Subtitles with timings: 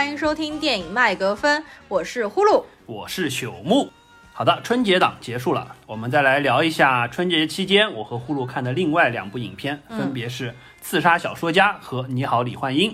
[0.00, 3.90] 欢迎收听电影麦格芬，我是呼噜，我是朽木。
[4.32, 12.92] 好的，春节档结束了，我们再来聊一下春节期间我和呼噜看的另外两部影片，分别是《刺杀小说家》和《你好，李焕英》。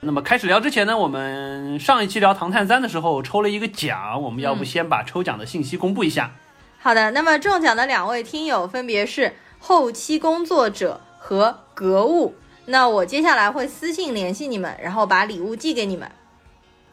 [0.00, 6.32] 那么开始聊之前呢，我们上一期聊《唐探三》的时候抽了一个奖，我们要不先把抽奖的信息公布一下？
[6.78, 12.34] 好的，那么中奖的两位听友分别是后期工作者和格物。
[12.64, 16.10] 那我接下来会私信联系你们，然后把礼物寄给你们。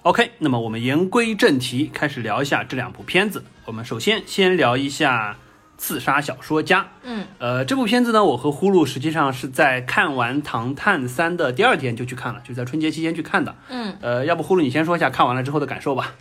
[0.08, 3.44] OK，那么我们言归正题，开始聊一下这两部片子。
[3.66, 5.36] 我们首先先聊一下。
[5.80, 16.16] 刺杀小说家，嗯，呃，这部片子呢，我和呼噜实际上是在看完《唐探三》的第二天就去看了，就在春节期间去看的，嗯，呃，要不呼噜你先说一下看完了之后的感受吧。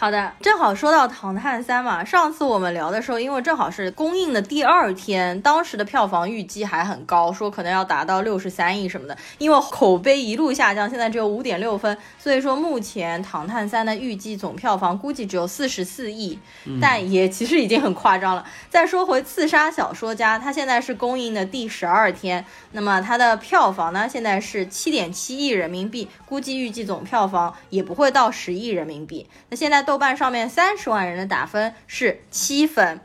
[0.00, 9.18] 好的，正好说到《唐探三》嘛，上次我们聊的时候，因为正好是公映的第二天，当时的票房预计还很高，说可能要达到六十三亿什么的。
[9.38, 16.38] 因为口碑一路下降，现在只有五点六分，所以说目前《唐探三》的预计总票房估计只有四十四亿，
[16.80, 18.46] 但也其实已经很夸张了。
[18.70, 29.26] 再说回《刺杀小说家》，它现在是公映的第十二天，那么它的票房呢，现在是七点七亿人民币，估计预计总票房也不会到十亿人民币。
[29.50, 29.87] 那现在。
[29.88, 33.00] 豆瓣上面三十万人的打分是七分。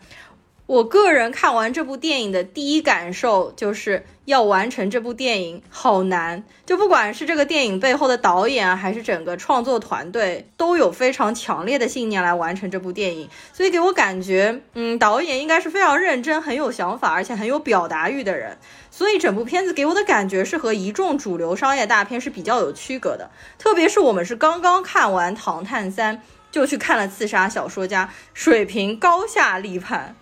[0.65, 18.57] 我个人看完这部电影的第一感受就是要完成这部电影好难，就不管是这个电影背后的导演，还是整个创作团队，都有非常强烈的信念来完成这部电影，所以给我感觉，嗯，导演应该是非常认真、很有想法，而且很有表达欲的人。
[18.91, 26.17] 所以整部片子给我的感觉是和一众主流商业大片是比较有区隔的，特别是我们是刚刚看完《唐探三》。
[26.53, 30.16] 就去看了《刺杀小说家》，水平高下立判。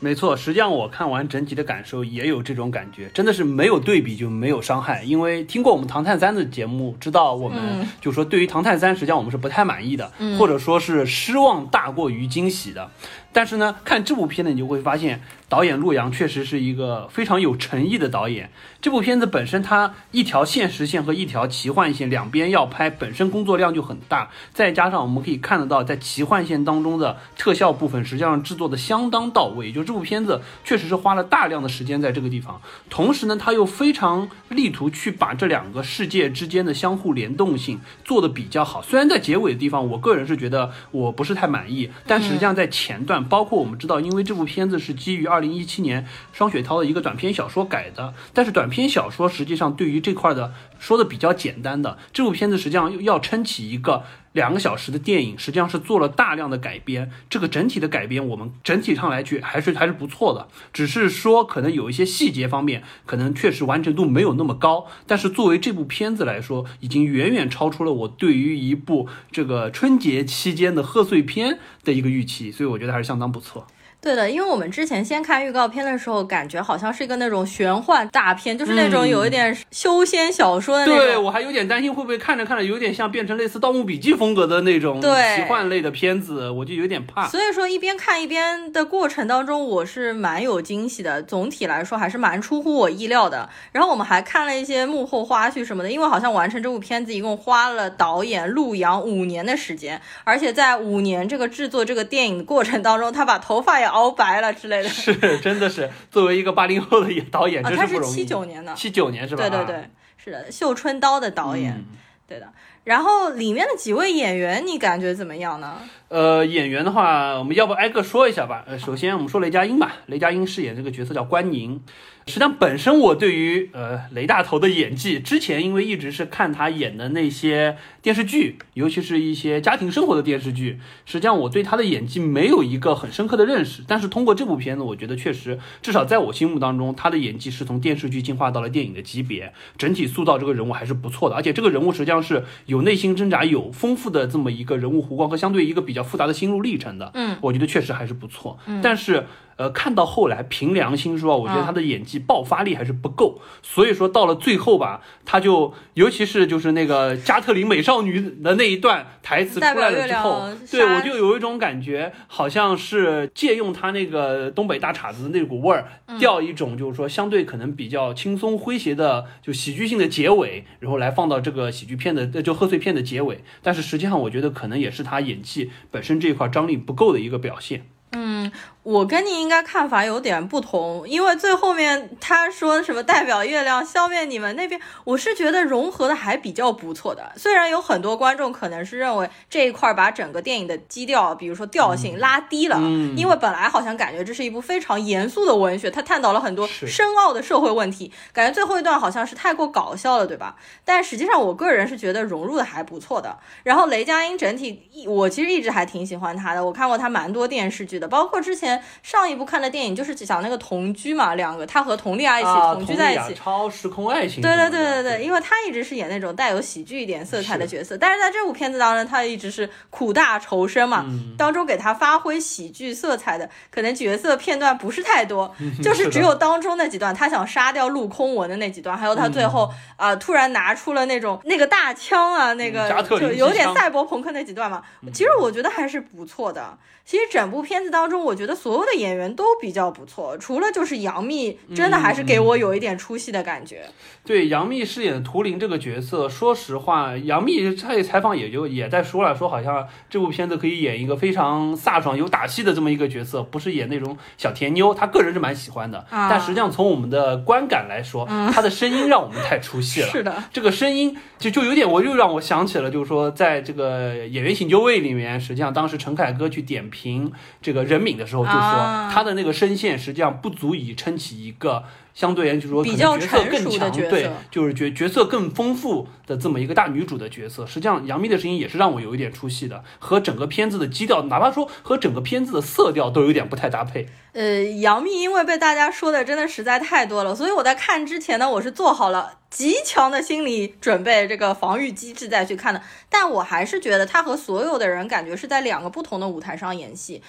[0.00, 5.02] 没错，实际上我看完整体的感受也有这种感觉，真的是没有对比就没有伤害。
[5.02, 12.90] 因为听过我们《唐探三》的节目，知道我们就说对于《唐探三》实际上我们是不太满意的，或者说是失望大过于惊喜的。
[13.34, 15.20] 但是呢，看这部片子你就会发现。
[15.46, 18.50] 导演陆阳确实是一个非常有诚意的导演。
[18.80, 24.30] 这部片子本身，它一条现实线和一条奇幻线两边要拍，本身工作量就很大。
[24.52, 29.70] 再加上我们可以看得到，在奇幻线当中的特效部分，实际上制作的相当到位。
[29.70, 32.60] 就这部片子确实是花了大量的时间在这个地方。
[32.90, 38.82] 同时呢，他又非常力图去把这两个世界之间的相互联动性做得比较好。
[38.82, 45.44] 虽然在结尾的地方，我个人是觉得我不是太满意，但实际上在前段，包括我们知道，因为这部片子是基于二。
[45.44, 57.08] 零一七年，双雪涛的一个短篇小说改的，但是短篇小说实际上对于这块的说的比较简单的，这部片子实际上要撑起一个两个小时的电影，实际上是做了大量的改编。
[57.30, 64.86] 这个整体的改编，我们整体上来去还是还是不错的，只是说可能有一些细节方面，可能确实完成度没有那么高。
[65.06, 73.66] 但是作为这部片子来说，已经远远超出了我对于一部这个春节期间的贺岁片的一个预期，所以我觉得还是相当不错。
[74.04, 80.98] 对的，因为我们之前先看预告片的时候，感觉好像是一个那种玄幻大片，就是那种有一点修仙小说的那种。
[80.98, 87.26] 对我还有点担心会不会看着看着有点像变成类似《盗墓笔记》风格的那种奇幻类的片子，我就有点怕。
[87.28, 91.22] 所以说一边看一边的过程当中，我是蛮有惊喜的。
[91.22, 93.48] 总体来说还是蛮出乎我意料的。
[93.72, 103.93] 然后我们还看了一些幕后花絮什么的，因为好像完成这部片子一共花了导演陆阳五年的时间，而且在五年这个制作这个电影的过程当中，他把头发也。
[103.94, 108.12] 熬白了之类的，是真的是作为一个八零后的导演，真是不容易。
[108.12, 109.48] 七九年的，七九年是吧？
[109.48, 111.82] 对对对，是的，《绣春刀》的导演，
[112.26, 112.52] 对的。
[112.82, 115.80] 然后里面的几位演员，你感觉怎么样呢？
[116.14, 118.62] 呃，演员的话，我们要不挨个说一下吧。
[118.68, 121.80] 呃，首先我们说雷佳音吧，雷佳音饰演这个角色叫关宁。
[122.26, 133.82] 实际上，本身我对于呃雷大头的演技，之前因为一直是看他演的那些电视剧，尤其是一些家庭生活的电视剧，实际上我对他的演技没有一个很深刻的认识。
[133.86, 141.36] 但是通过这部片子，我觉得确实，至少在我心目当中，他的演技是从电视剧进化到了电影的级别，整体塑造这个人物还是不错的。
[141.36, 147.10] 而且这个人物实际上是有内心挣扎、有丰富的这么一个人物弧光和相对一个比较复杂的心路历程的。
[147.14, 148.58] 嗯，我觉得确实还是不错。
[148.66, 149.26] 嗯，但是。
[149.56, 177.86] 呃，看到后来，凭良心说，我觉得他的演技爆发力还是不够，所以说到了最后吧，他就尤其是就是那个加特林美少女的那一段台词出来了之后，对我就有一种感觉，好像是借用他那个东北大碴子那股味儿，调一种就是说相对可能比较轻松诙谐的就喜剧性的结尾，然后来放到这个喜剧片的就贺岁片的结尾，但是实际上我觉得可能也是他演技本身这一块张力不够的一个表现。
[178.16, 178.52] 嗯，
[178.84, 187.32] 我跟你应该看法有点不同，因为最后面他说什么代表月亮消灭你们那边，我是觉得融合的还比较不错的。
[187.34, 192.78] 虽然有很多观众可能是认为这一块把整个电影的基调，比如说调性拉低了，
[193.16, 200.56] 因为本来好像感觉这是一部非常严肃的文学，它探讨了很多深奥的社会问题，感觉最后一段好像是太过搞笑了，对吧？
[200.84, 203.38] 但实际上我个人是觉得融入的还不错的。
[203.62, 208.73] 然后雷佳音整体，我其实一直还挺喜欢他的，我看过他蛮多电视剧的，包括之前。
[209.02, 214.42] 上一部看的电影就是讲那个同居嘛，两个他和佟丽娅一起同居在一起，超时空爱情。
[214.42, 221.04] 对对对对对，因为他一直是演那种带有喜剧一点色彩的角色，但是在这部片子当中，他一直是苦大仇深嘛，
[221.36, 232.90] 当中给他发挥喜剧色彩的可能角色片段不是太多，就是只有当中那几段，他想杀掉陆空文的那几段，还有他最后啊突然拿出了那种那个大枪啊，那个
[233.20, 234.82] 就有点赛博朋克那几段嘛，
[235.12, 236.76] 其实我觉得还是不错的。
[237.06, 243.82] 其实整部片子当中，我觉得所有的演员都比较不错，除了就是杨幂，真的还是给我有一点出戏的感觉。
[244.24, 254.94] 对杨幂饰演图灵这个角色，说实话，杨幂在采访也就也在说了，说好像这部片子可以演一个非常飒爽、有打戏的这么一个角色，不是演那种小甜妞。
[254.94, 260.06] 她个人是蛮喜欢的，但实际上从我们的观感来说，她的声音让我们太出戏了。
[260.08, 266.82] 是的，这个声音就就有点，我又让我想起了，就是说在这个演员请就位里面，实际上当时陈凯歌去点。
[266.94, 271.84] 评这个任敏的时候，就说他的那个声线实际上不足以撑起一个
[272.14, 277.66] 相对而言就是说比较角色更强，对，就是角角色更丰富的这么一个大女主的角色。
[277.66, 284.06] 实际上，杨幂的声音也是让我有一点出戏的，和整个片子的基调，哪怕说和整个片子的色调都有点不太搭配。
[284.32, 292.80] 呃，杨幂因为被大家说的真的实在太多了，所以我在看之前呢，我是做好了极强的心理准备，这个防御机制再去看的。
[293.08, 297.22] 但我还是觉得她和所有的人感觉是在两个不同的舞台上演戏。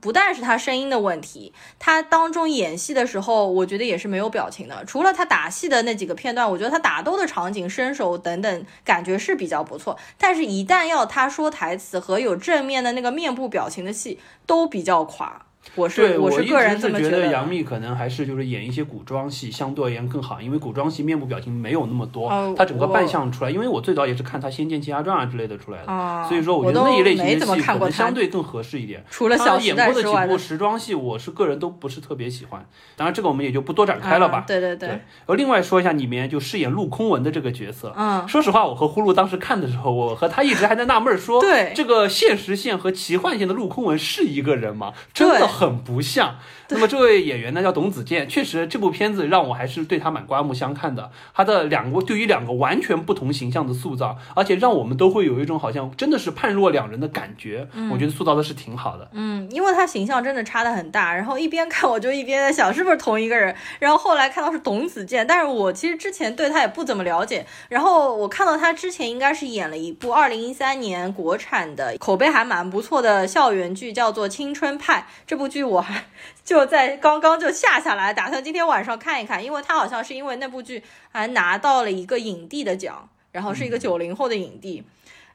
[0.00, 4.84] 不但是他声音的问题，他当中演戏的时候，我觉得也是没有表情的。
[4.84, 9.98] 除了他打戏的那几个片段，我觉得他打斗的场景、身手等等，感觉是比较不错。
[10.18, 15.46] 但是，一旦要他说台词和有正面的那个面部表情的戏，都比较垮。
[15.74, 23.50] 我是我是个人这么觉得，杨幂可能还是就是演一些古装戏相对而言更好，因为古装戏面部表情没有那么多，她整个扮相出来。
[23.50, 29.04] 因为我最早也是看她《仙剑奇侠传》啊之类的出来的，所以说我觉得那一类型的戏可能相对更合适一点。
[29.10, 32.66] 除了小演过的几部时装戏，我是个人都不是特别喜欢。
[32.96, 34.44] 当然这个我们也就不多展开了吧。
[34.46, 35.00] 对对对。
[35.26, 44.92] 而另外说一下里面就饰演陆空文的这个角色，嗯，说实话，我和呼噜当时看的时候，我和他一直还在纳闷说，对这个现实线和奇幻线的陆空文是一个人吗？
[45.14, 46.36] 真的很不像。
[46.68, 51.10] 那么这位演员呢叫董子健，确实这部片子让我还是对他蛮刮目相看的。
[51.34, 57.68] 他的两个对于两个完全不同形象的塑造，而且让我们都会有一种好像真的是判若两人的感觉。
[57.90, 59.06] 我觉得塑造的是挺好的。
[59.12, 63.54] 嗯，因为他形象真的差的很大，然后一边看我就一边在想是不是同一个人。
[63.78, 67.44] 然后后来看到是董子健，但是我其实之前对他也不怎么了解。
[67.68, 75.00] 然后我看到他之前应该是演了一部二零一三年国产的口碑还蛮不错的校园剧，叫做《青春派》。
[75.26, 76.04] 这部剧我还。
[76.44, 84.82] 就在刚刚就下下来，打算今天晚上看一看，因为他好像是因为那部剧还拿到了一个影帝的奖，然后是一个九零后的影帝。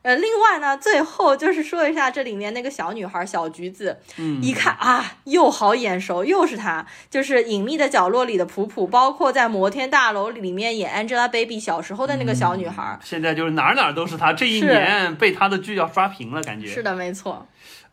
[0.04, 17.46] 呃，另外呢，最后就是说一下这里面那个小女孩小橘子，嗯，一看啊，又好眼熟，又是她，就是隐秘的角落里的普普，包括在摩天大楼里面演 Angelababy 小时候的那个小女孩，现在就是哪哪都是她，这一年被她的剧要刷屏了，感觉是的，没错。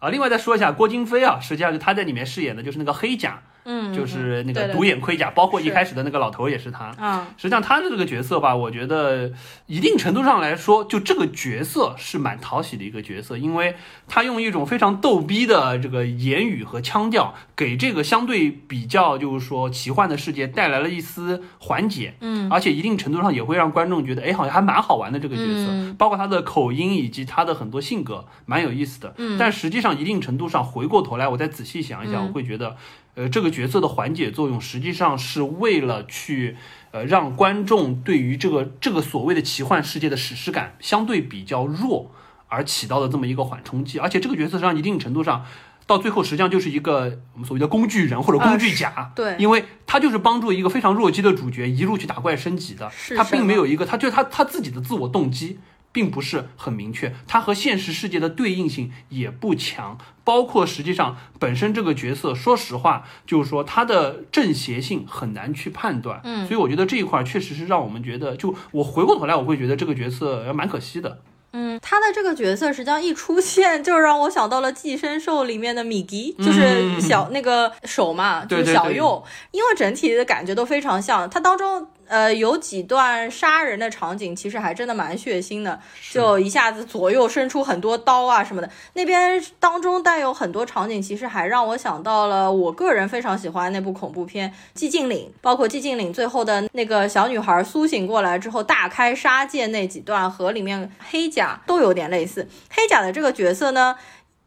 [0.04, 3.42] 啊，另外再说一下郭京飞啊，实际上就他在里面饰演的就是那个黑甲。
[3.64, 6.94] 嗯，就是那个独眼盔甲，包括一开始的那个老头也是他。
[6.99, 9.33] 嗯，实际上他的这个角色吧，我觉得
[9.66, 22.14] 一定程度上来说，就这个角色是蛮讨喜的一个角色，因为他用一种非常逗逼的这个言语和腔调，给这个相对比较就是说奇幻的世界带来了一丝缓解。
[22.21, 29.14] 嗯，而且一定程度上也会让观众觉得，哎，好像还蛮好玩的这个角色，包括他的口音以及他的很多性格，蛮有意思的。
[29.16, 32.76] 嗯，但实际上一定程度上回过头来，我再仔细想一想，我会觉得。
[33.14, 36.56] 呃，这个角色的缓解作用，实际上是为了去，
[36.90, 42.11] 呃，让观众对于这个这个所谓的奇幻世界的史诗感相对比较弱，
[42.49, 43.99] 而起到的这么一个缓冲剂。
[44.00, 45.44] 而且这个角色实际上一定程度上，
[45.87, 49.12] 到最后实际上就是一个我们所谓的工具人或者工具甲。
[49.14, 55.59] 对，因为他就是帮助一个非常弱鸡的主角一路去打怪升级的，他并没有一个，他就是他他自己的自我动机。
[55.94, 66.20] 并不是很明确，它和现实世界的对应性也不强，包括实际上本身这个角色，说实话，就是说他的正邪性很难去判断。
[66.24, 71.20] 嗯，所以我觉得这一块确实是让我们觉得，就我回过头来，我会觉得这个角色蛮可惜的。
[71.52, 79.22] 嗯，他的这个角色实际上一出现，就让我想到了《寄生兽》里面的米吉，就是小那个手嘛，就是小右，
[79.52, 81.30] 因为整体的感觉都非常像。
[81.30, 81.86] 他当中。
[82.06, 85.80] 呃，有几段杀人的场景，其实还真的蛮血腥的，
[86.11, 88.68] 就一下子左右伸出很多刀啊什么的。
[88.92, 102.46] 那边当中带有很多场景，其实还让我想到了我个人非常喜欢那部恐怖片《寂静岭》，包括《寂静岭》最后的那个小女孩苏醒过来之后大开杀戒那几段，和里面黑甲都有点类似。
[102.70, 103.96] 黑甲的这个角色呢，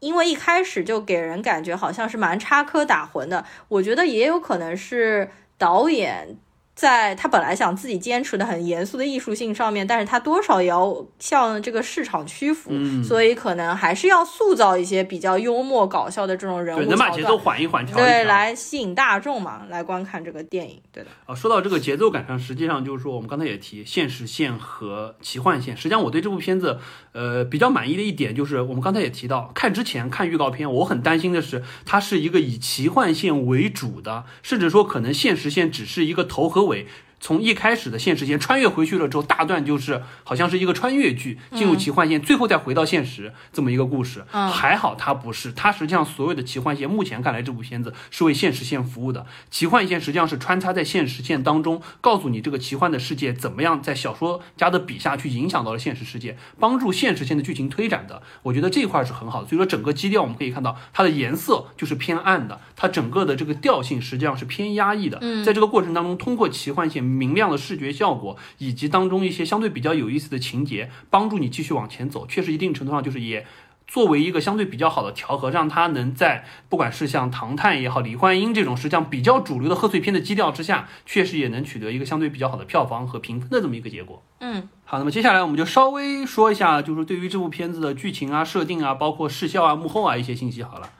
[0.00, 6.36] 因为一开始就给人感觉好像是蛮插科打诨的，我觉得也有可能是导演。
[6.78, 12.70] 在他本来想自己坚持的很严肃的艺术性上面，但是他多少也要向这个市场屈服，
[13.02, 21.10] 所以可能还是要塑造一些比较幽默搞笑的这种人物，能把节奏缓一缓，对，来吸引大众嘛，来观看这个电影，对的。
[21.26, 26.78] 啊，说到这个节奏感上，实际上就是说，我们刚才也提现实线和奇幻线，实际上我对这部片子，
[27.10, 36.67] 呃，比较满意的一点就是，我们刚才也提到，看之前看预告片，我很担心的是，它是一个以奇幻线为主的，甚至说可能现实线只是一个头和。
[36.68, 36.86] 尾
[37.20, 44.24] 从一开始的现实线穿越回去了之后，大段就是好像是一个穿越剧，进入奇幻线，最后再回到现实这么一个故事。
[44.30, 49.26] 还好它不是，它实际上所有的奇幻线，目前看来这部片子是为现实线服务的。
[49.50, 58.22] 奇幻线实际上是穿插在现实线当中，告诉你这个奇幻的世界怎么样在小说家的笔下去影响到了现实世界，帮助现实线的剧情推展的。
[58.44, 59.48] 我觉得这一块是很好的。
[59.48, 65.18] 所以说整个基调我们可以看到，它的颜色就是偏暗的，它整个的这个调性实际上是偏压抑的。
[65.44, 67.07] 在这个过程当中，通过奇幻线。
[67.08, 73.46] 明亮的视觉效果，以及当中一些相对比较有意思的情节，帮助你继续往前走，确实一定程度上就是也
[73.86, 84.22] 作为一个相对比较好的调和，让它能在不管是像《唐探》也好，《李焕英》这种实际上比较主流的贺岁片的基调之下，确实也能取得一个相对比较好的票房和评分的这么一个结果。
[84.40, 90.90] 嗯，好，那么接下来我们就稍微说一下，就是对于这部片子的剧情啊、设定啊，包括视效啊、幕后啊一些信息好了。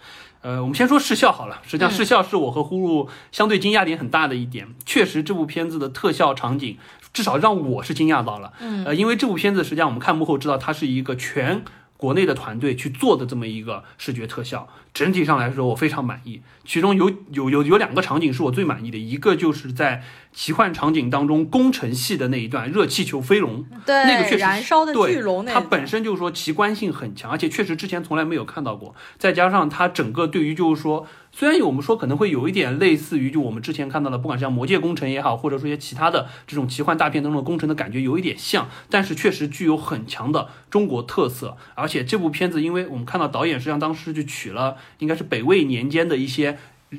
[0.41, 1.61] 呃，我们先说视效好了。
[1.65, 4.69] 实际上，视效是我和呼噜相对惊讶点很大的一点。
[4.87, 6.77] 确实，这部片子的特效场景，
[7.13, 8.53] 至少让我是惊讶到了。
[8.61, 11.63] 嗯，呃，因为这部片子实际上我们看幕后知道，它是一个全
[11.97, 14.69] 国内的团队去做的这么一个视觉特效。
[14.95, 16.41] 整体上来说，我非常满意。
[16.65, 20.03] 其中有有有有两个场景是我最满意的，一个就是在
[20.39, 28.95] 奇幻场景当中工程系的那一段热气球飞龙，对，那个确实燃烧的巨龙，它本身就是说奇观性很强，而且确实之前从来没有看到过。
[29.19, 41.57] 再加上它整个对于就是说，虽然我们说可能会有一点类似于就我们之前看到的，不管是像魔界工程也好，或者说一些其他的这种奇幻大片当中的工程的感觉有一点像，但是确实具有很强的中国特色。
[41.75, 46.57] 而且这部片子，因为我们看到导演实际上当时就取了应该是北魏年间的一些。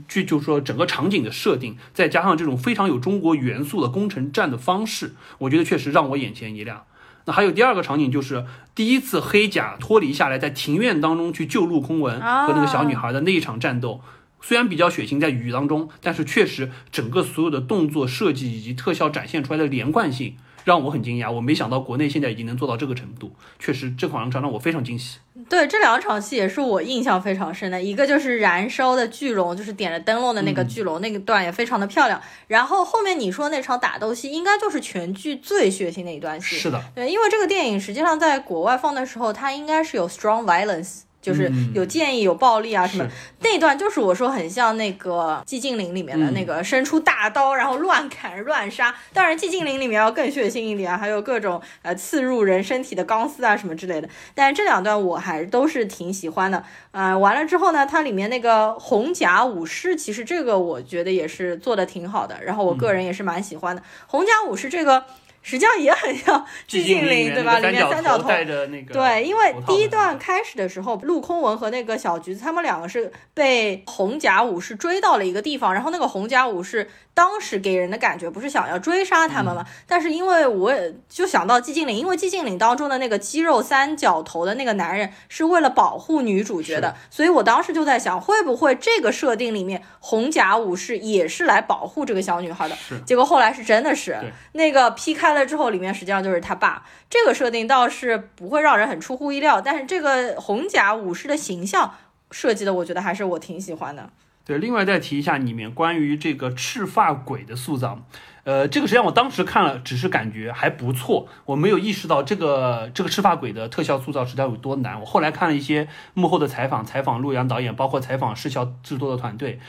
[0.08, 6.84] 剧就是说整个场景的设定，再加上这种非常有中国元素的攻城战的方式，我觉得确实让我眼前一亮。
[7.26, 14.02] 那还有第二个场景，就是第一次黑甲脱离下来，在庭院当中去救陆空文和那个小女孩的那一场战斗，
[14.42, 20.36] 虽然比较血腥，在雨当中，但是确实整个所有的动作设计以及特效展现出来的连贯性。
[20.70, 25.18] 让我很惊讶，我没想到国内现在已经能做到这个程度，确实这两场让我非常惊喜。
[25.50, 32.22] 对，这两场戏也是我印象非常深的，一个就是燃烧的巨龙，就是点着灯笼的那个巨龙，那个段也非常的漂亮。
[32.46, 36.58] 然后后面你说那场打斗戏，应该就是全剧最血腥的一段戏。
[36.58, 41.00] 是的，对，因为这个电影实际上在国外放的时候，它应该是有 strong violence。
[41.22, 43.08] 就是有建议有暴力啊什么，
[43.40, 54.08] 那段就是我说很像那个寂静岭里面的那个伸出大刀然后乱砍乱杀，当然寂静岭里面要更血腥一点，还有各种呃刺入人身体的钢丝啊什么之类的。
[54.34, 57.18] 但是这两段我还都是挺喜欢的啊。
[57.18, 63.84] 完了之后呢，它里面那个红甲武士，其实这个我觉得也是做的挺好的，然后我个人也是蛮喜欢的。
[64.08, 65.04] 红甲武士这个。
[65.42, 67.60] 实际上也很像寂静岭，对吧？
[67.60, 79.64] 里面三角头带着那个对，因为第一段开始的时候，陆空文和那个小橘子他们两个是被红甲武士追到了一个地方，然后那个红甲武士当时给人的感觉不是想要追杀他们吗？
[79.86, 80.74] 但是因为我
[81.08, 92.76] 就想到寂静岭，因为寂静岭当中的那个肌肉三角头的那个男人是为了保护女主角的，所以我当时就在想，会不会这个设定里面红甲武士也是来保护这个小女孩的？
[93.06, 94.18] 结果后来是真的是
[94.52, 95.20] 那个劈开。
[95.20, 96.84] 开了之后，里面实际上就是他爸。
[97.08, 101.94] 这个设定倒是不会让人很出乎意料，但是这个红甲武士的形象
[102.32, 104.10] 设计的，我觉得还是我挺喜欢的。
[104.50, 108.04] 对，另外再提一下里面关于这个赤发鬼的塑造，
[108.46, 115.00] 呃，这个实际上我当时看了，只是感觉还不错，我没有意识到这个这个赤发鬼的特效塑造实际上有多难。
[115.00, 119.60] 我后来看了一些幕后的采访，采访陆洋导演，包括采访视效制作的团队。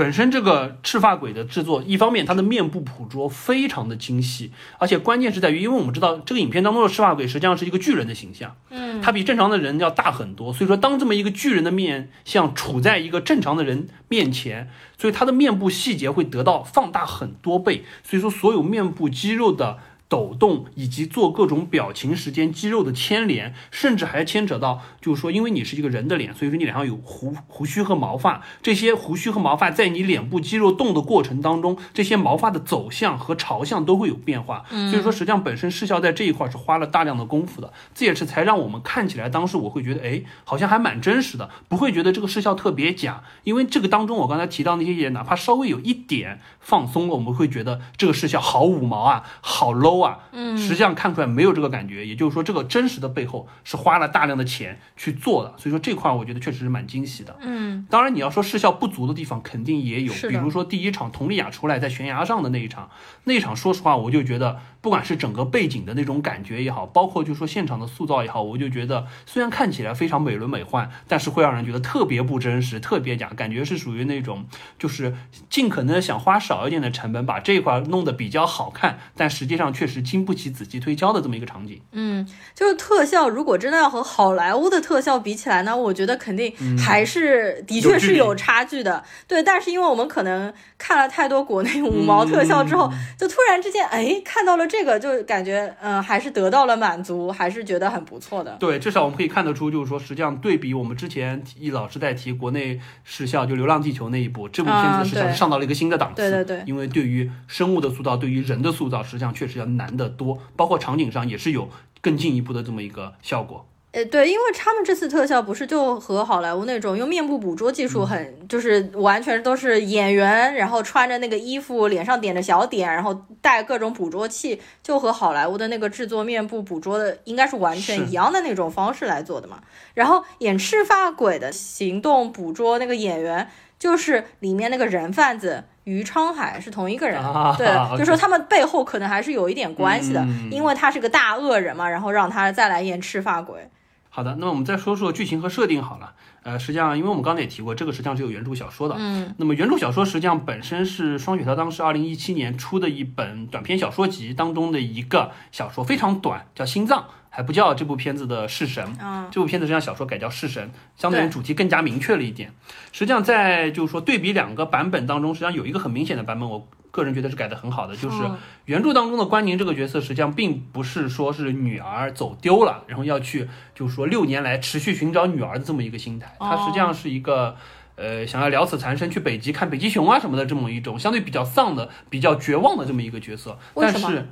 [0.00, 19.76] 本身这个赤发鬼的制作，一方面它的面部捕捉非常的精细，而且关键是在于，因为我们知道这个影片当中的赤发鬼实际上是一个巨人的形象，嗯，他比正常的人要大很多，所以说当这么一个巨人的面像处在一个正常的人面前，所以他的面部细节会得到放大很多倍，所以说所有面部肌肉的。
[20.10, 34.64] 抖动以及做各种表情时间肌肉的牵连，甚至还牵扯到，就是说，因为你是一个人的脸，所以说你脸上有胡胡须和毛发，这些胡须和毛发在你脸部肌肉动的过程当中，这些毛发的走向和朝向都会有变化。
[34.90, 43.22] 所以说，实际上本身视效在这一块是花了大量的功夫的，这也是才让我们看起来，当时我会觉得，哎，好像还蛮真实的，不会觉得这个视效特别假。
[43.44, 49.99] 因为这个当中，我刚才提到那些也哪怕稍微有一点放松了，我们会觉得这个视效好五毛啊，好 low。
[50.00, 57.36] 啊，嗯，实际上看出来没有这个感觉，也就是说，这个真实的背后是花了大量的钱去做的，所以说这块我觉得确实是蛮惊喜的。
[57.40, 62.90] 嗯，当然你要说视效不足的地方，肯定也有，比如说第一场佟丽娅出来在悬崖上的那一场，
[63.24, 64.58] 那一场说实话，我就觉得。
[64.82, 74.46] 不管是整个背景的那种感觉也好，包括就说现场的塑造也好，我就觉得虽然看起来非常美轮美奂，但是会让人觉得特别不真实，特别假，感觉是属于那种
[74.78, 75.14] 就是
[75.50, 81.78] 尽可能想花少一点的成本把这块弄得比较好看，但实际上确实经不起仔细推敲的这么一个场景。
[81.92, 89.04] 嗯，就是特效，如果真的要和好莱坞的特效比起来呢，我觉得肯定还是的确是有差距的。
[89.28, 94.69] 对，但是因为我们可能看了太多国内五毛特效之后，就突然之间哎看到了。
[94.70, 98.56] 这个就感觉，嗯，还是得到了满足，还是觉得很不错的。
[98.60, 106.22] 对，至少我们可以看得出，就是说，实际上对比我们之前易老师在提国内视效，就《流浪地球》那一部，这部片子实际上是上到了一个新的档次。
[106.22, 106.62] 对对对。
[106.66, 111.68] 因为对于生物的塑造，对于人的塑造，实际上确实要难得多，包括场景上也是有
[112.00, 113.66] 更进一步的这么一个效果。
[113.92, 129.58] 呃，对，因为他们这次特效不是就和好莱坞那种用面部捕捉技术很，就是完全都是演员，然后穿着那个衣服，脸上点着小点，然后带各种捕捉器，就和好莱坞的那个制作面部捕捉的应该是完全一样的那种方式来做的嘛。
[129.94, 137.20] 然后演赤发鬼的行动捕捉那个演员，就是里面那个人贩子于昌海是同一个人，
[137.58, 137.66] 对，
[137.98, 143.68] 就说他们背后可能还是有一点关系的，因为他是个大恶人嘛，然后让他再来演赤发鬼。
[144.12, 146.12] 好的，那么我们再说说剧情和设定好了。
[146.42, 148.96] 呃，实际上，因为我们刚才也提过，这个实际上是有原著小说的。
[148.98, 149.32] 嗯。
[149.38, 158.84] 那么原著小说实际上本身是双雪涛当时二零一七年出的一本短篇小说集当中的一个小说，非常短，叫《心脏》，还不叫这部片子的弑神。
[159.00, 159.28] 嗯。
[159.30, 162.52] 这部片子实际上小说改叫弑神，相对于主题更加明确了一点。
[162.90, 166.66] 实际上，在就是说对比两个版本当中，实际上有一个很明显的版本，我。
[166.90, 168.16] 个人觉得是改的很好的，就是
[168.64, 177.56] 原著当中的关宁这个角色，实际上并不是说是女儿走丢了，然后要去就是说六年来持续寻找女儿的这么一个心态，他实际上是一个
[177.96, 184.26] 呃想要了此残生去北极看北极熊啊什么的这么一种相对比较丧的、比较绝望的这么一个角色，但是。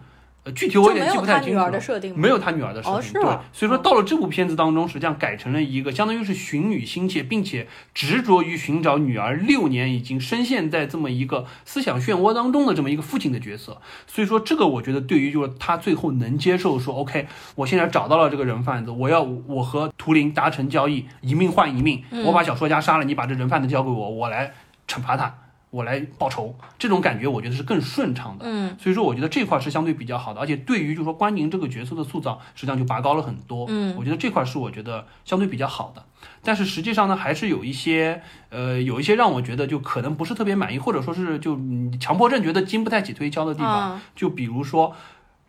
[0.53, 13.81] 具体我有点记不太清楚，没有他女儿的设定，没有他女儿的设定，对，所以说到了这部片子当中，实际上改成了一个相当于是寻女心切，并且执着于寻找女儿六年，已经深陷在这么一个思想漩涡当中的这么一个父亲的角色。
[14.07, 24.53] 所以说这个我觉得对于就是他最后能接受说，OK，我现在找到了这个人贩子，我要我和图灵达成交易，一命换一命，我把小说家杀了，你把这人贩子交给我，我来
[24.87, 25.35] 惩罚他。
[25.71, 28.45] 我来报仇，这种感觉我觉得是更顺畅的。
[28.49, 33.67] 嗯，所以说我觉得这块是相对比较好的，而且对于就是说关宁这个角色的塑造，实际上就拔高了很多。
[33.69, 36.05] 嗯，我觉得这块是我觉得相对比较好的。
[36.43, 41.59] 但是实际上呢，还是有一些呃，有一些让我觉得就可能不是特别满意，或者说是就
[42.01, 44.01] 强迫症觉得经不太起推敲的地方。
[44.17, 44.97] 就比如说，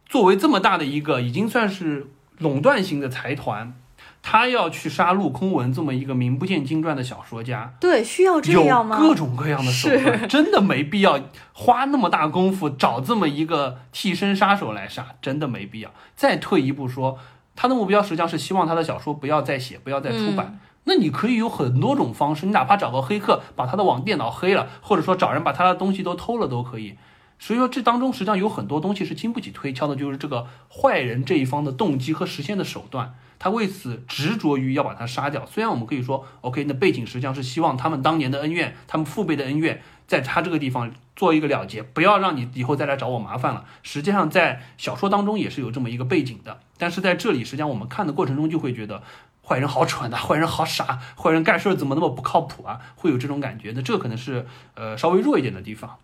[0.05, 2.07] 作为这么大的一个已经算是
[2.39, 3.73] 垄断型的财团。
[4.21, 8.97] 他要去杀陆空文这么一个名不见经传的小说家，对，需要这样吗？
[8.99, 11.19] 有各种各样的手段，真的没必要
[11.53, 15.91] 花那么大功夫找这么一个替身杀手来杀，真的没必要。
[16.15, 17.17] 再退一步说，
[17.55, 20.59] 他的目标实际上是希望他的小说不要再写，不要再出版。
[20.83, 26.95] 那你可以有很多种方式，你哪怕找个黑客把他的网电脑黑了，或者说找人把他的东西都偷了都可以。
[27.37, 33.15] 所以说，这当中实际上有很多东西是经不起推敲的，就是这个坏人这一方的动机和实现的手段。
[33.39, 35.45] 他为此执着于要把他杀掉。
[35.45, 43.65] 虽然我们可以说，OK，那背景实际上是希望他们当年的恩怨，他们父辈的恩怨，在他这个地方做一个了结，不要让你以后再来找我麻烦了。
[43.81, 46.59] 实际上，在小说当中也是有这么一个背景的。
[46.77, 49.01] 但是在这里，实际上我们看的过程中就会觉得，
[49.41, 52.79] 坏人好蠢呐， 坏人好傻，坏人干事怎么那么不靠谱啊？
[52.95, 53.71] 会有这种感觉。
[53.73, 55.97] 那这可能是呃稍微弱一点的地方。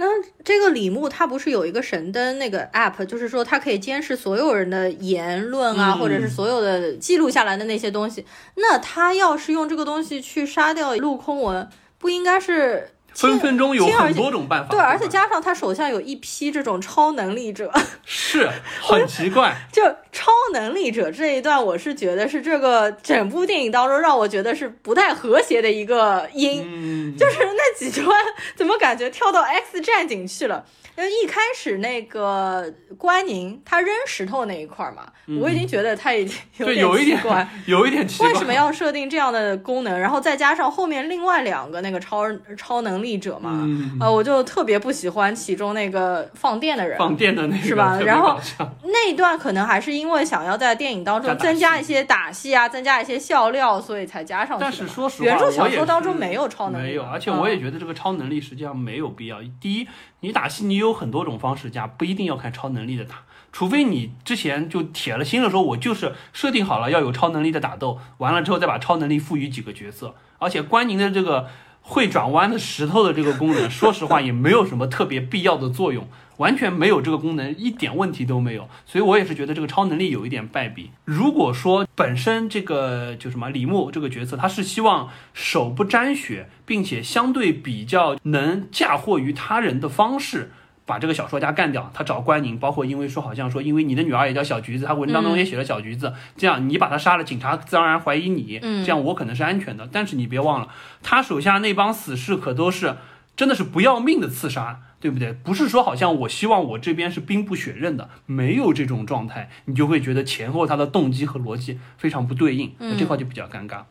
[0.00, 0.06] 那
[0.44, 8.24] 这个李牧他不是有一个神灯那个 app，就是说他可以监视所有人的言论啊，或者是所有的记录下来的那些东西。
[8.54, 14.70] 那他要是用这个东西去杀掉陆空文，不应该是分分钟有很多种办法。
[14.70, 17.72] 对，而且加上他手下有一批这种超能力者，
[18.06, 18.48] 是
[18.80, 19.54] 很奇怪。
[19.72, 28.16] 就超能力者这一段，我是觉得是这个整部电影当中让我觉得是不太和谐的一个音，就是那几段
[28.54, 30.64] 怎么感觉跳到 X 战警去了。
[30.96, 35.06] 因为一开始那个关宁他扔石头那一块嘛，
[35.40, 36.36] 我已经觉得他已经
[36.74, 38.32] 有一点奇怪， 有一点奇怪。
[38.32, 39.96] 为什么要设定这样的功能？
[39.96, 42.24] 然后再加上后面另外两个那个超
[42.56, 43.64] 超能力者嘛，
[44.00, 47.98] 啊，我就特别不喜欢其中那个放电的人，放电的那个是吧？
[48.00, 48.38] 然后
[48.82, 54.62] 那一段可能还是因为想要在电影当中增加一些打戏啊，增加一些笑料，所以才加上去。
[54.62, 59.38] 但是说实话，原著小说当中没有超能力，没有，而且我也觉得这个超能力实际上没有必要。
[59.60, 59.86] 第一。
[60.20, 70.16] 你打戏，你有很多种方式加，不一定要看超能力的打，除非你之前就铁了心的说，我就是设定好了要有超能力的打斗，完了之后再把超能力赋予几个角色。
[70.40, 71.46] 而且关宁的这个
[71.88, 76.06] 会转弯的石头的这个功能， 说实话也没有什么特别必要的作用。
[76.36, 80.92] 完全没有这个功能，一点问题都没有，所以我也是觉得这个超能力有一点败笔。
[81.04, 90.52] 如果说本身这个就什么李牧这个角色，他是希望手不沾血，并且相对比较能嫁祸于他人的方式，
[90.88, 91.88] 把这个小说家干掉。
[91.94, 99.88] 他找关宁，包括因为说好像说，因为你的女儿也叫小橘子，他文章当中也写了小橘子，这样你把他杀了，警察自然而然怀疑你，这样我可能是安全的。
[99.92, 100.68] 但是你别忘了，
[101.02, 102.96] 他手下那帮死士可都是
[103.36, 104.80] 真的是不要命的刺杀。
[105.00, 105.32] 对不对？
[105.32, 113.82] 不是说好像我希望我这边是兵不血刃的，没有这种状态，你就会觉得前后他的动机和逻辑非常不对应，这块就比较尴尬。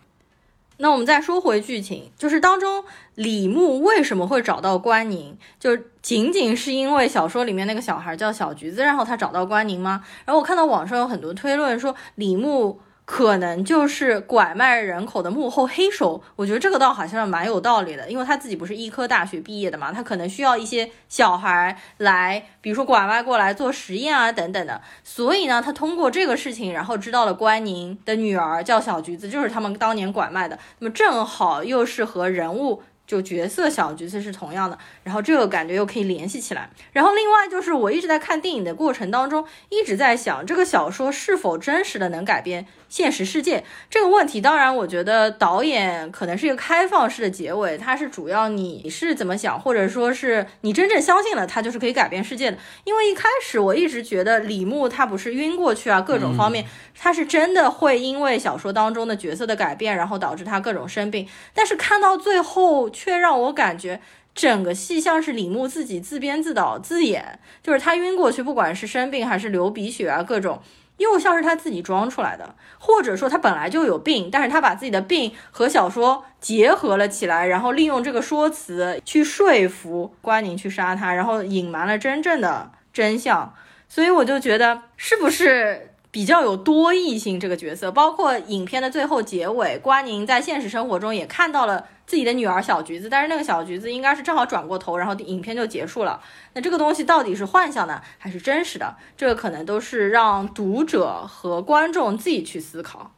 [0.77, 2.83] 那我们再说回剧情，就是当中
[3.15, 10.03] 李牧为什么会找到关宁，就仅仅是因为小说里面那个小孩叫小橘子，然后他找到关宁吗？
[10.25, 12.79] 然后我看到网上有很多推论说李牧。
[13.07, 32.83] 可能就是拐卖人口的幕后黑手，我觉得这个倒好像蛮有道理的，因为他自己不是医科大学毕业的嘛，他可能需要一些小孩来，比如说拐卖过来做实验啊等等的，所以呢，他通过这个事情，然后知道了关宁的女儿叫小橘子，就是他们当年拐卖的，那么正好又是和人物。
[33.07, 36.69] 就角色小橘子是同样的，然后这个感觉又可以联系起来。
[36.91, 44.41] 然后另外就是我一直在看电影的过程当中，一直在想这个小说是否真实的能改编现实世界这个问题。
[44.41, 52.58] 当然，我觉得导演可能是一个开放式的结尾，它是主要你是怎么想，或者说是你真正相信了他就是可以改变世界的。
[52.84, 61.28] 因为一开始我一直觉得李牧他不是晕过去啊，各种方面他是真的会因为小说当中的角色的改变，然后导致他各种生病。
[61.54, 62.58] 但是看到最后。
[62.89, 64.00] 却让我感觉
[64.34, 70.60] 整个戏像是李牧自己自编自导自演，就是他晕过去，不管是生病还是流鼻血啊，各种
[70.97, 83.53] 又像是他自己装出来的，或者说他本来就有病，但是他把自己的病和小说结合了起来，然后利用这个说辞去说服关宁去杀他，然后隐瞒了真正的真相，
[83.88, 85.87] 所以我就觉得是不是？
[86.09, 96.21] 比较有多异性这个角色，包括影片的最后结尾，关宁在现实生活中也看到了自己的女儿小橘子，但是那个小橘子应该是正好转过头，然后影片就结束了。
[96.53, 98.95] 那这个东西到底是幻想呢还是真实的？
[99.15, 103.11] 这个可能都是让读者和观众自己去思考。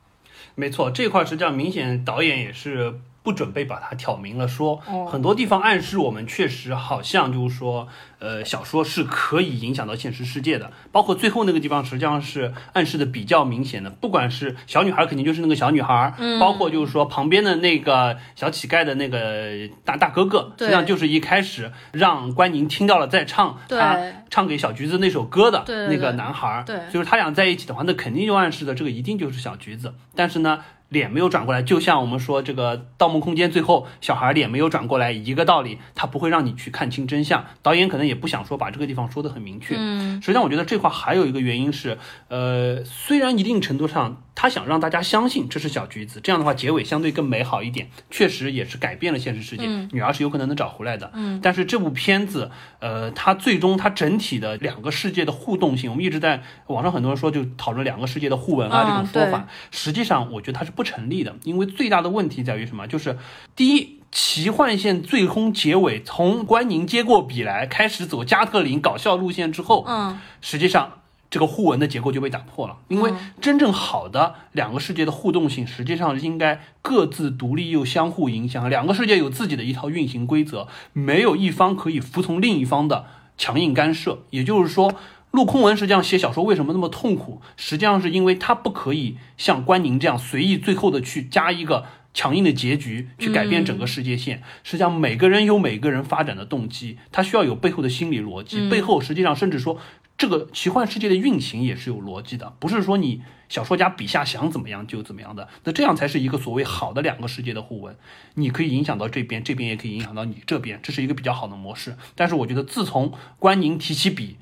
[0.56, 3.00] 没错，这块实际上明显导演也是。
[3.30, 7.88] 不准备把它挑明了说，很多地方暗示我们确实好像就是说，
[8.18, 13.92] 呃，小说是可以影响到现实世界的，包括最后那个地方实际上是暗示的比较明显的。
[13.92, 24.00] 不管是小女孩，肯定就是那个小女孩，包括就是说旁边的那个小乞丐的那个大大哥哥，实际上就是一开始让关宁听到了在唱他
[24.32, 30.60] 唱给小橘子那首歌的那个男孩，对，就是他俩在一起的话，那肯定就暗示的这个一定就是小橘子，但是呢。
[30.90, 37.46] 脸没有转过来，就像我们说这个《盗梦空间》最后小孩脸没有转过来一个道理，他不会让你去看清真相。
[37.62, 39.76] 导演可能也不想说把这个地方说得很明确。
[39.78, 41.98] 嗯，实际上我觉得这块还有一个原因是，
[42.28, 44.24] 呃，虽然一定程度上。
[44.42, 51.12] 他想让大家相信这是小橘子，这样的话结尾相对更美好一点，确实也是改变了现实世界，女儿是有可能能找回来的。
[51.14, 52.50] 嗯，但是这部片子，
[52.80, 62.88] 呃，它最终它整体的两个世界的互动性，我们一直在网上很多人说就讨论两个世界的互文啊这种说法，实际上我觉得它是不成立的，因为最大的问题在于什么？
[62.88, 63.18] 就是
[63.54, 70.94] 第一，奇幻线最终结尾从关宁接过笔来开始走加特林搞笑路线之后，嗯，实际上。
[71.32, 83.06] 这个互文的结构就被打破了，因为真正好的两个世界的互动性，实际上应该各自独立又相互影响，两个世界有自己的一套运行规则，没有一方可以服从另一方的
[83.38, 84.24] 强硬干涉。
[84.32, 84.92] 也就是说，
[85.32, 91.86] 陆空文实际上写小说为什么那么痛苦，实际上是因为他不可以像关宁这样随意最后的去加一个。
[92.12, 94.42] 强硬的结局去改变整个世界线。
[94.64, 99.80] 实际上，每个人有每个人发展的动机，他需要有背后的心理逻辑，背后实际上甚至说。
[100.18, 107.96] 这个奇幻世界的运行也是有逻辑的，不是说你小说家笔下想怎么样就怎么样的，那这样才是一个所谓好的两个世界的互文。
[108.34, 111.96] 你可以影响到这边，这边也可以影响到你这边，这是一个比较好的模式。
[112.16, 114.36] 但是我觉得，自从关宁提起笔，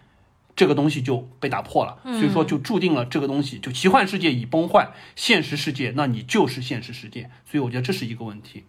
[0.58, 7.30] 这个东西就被打破了，所以说就注定了这个东西就奇幻世界已崩坏，现实世界那你就是现实世界。
[7.46, 8.64] 所以我觉得这是一个问题。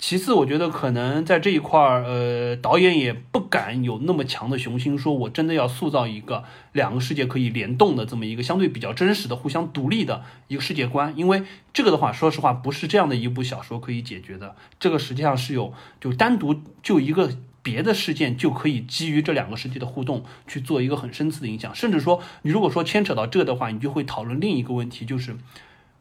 [0.00, 11.12] 其次，我觉得可能在这一块儿，呃，导演也不敢有那么强的雄心，说我真的要塑造一个两个世界可以联动的这么一个相对比较真实的、互相独立的一个世界观。
[11.16, 14.56] 因为这个的话，说实话，不是这样的一部小说可以解决的。
[14.80, 17.30] 这个实际上是有，就单独就一个
[17.62, 21.74] 别的事件就可以基于这两个世界的互动去做一个很深次的影响。
[21.74, 25.36] 甚至说，你如果说牵扯到这的话，你就会讨论另一个问题，就是。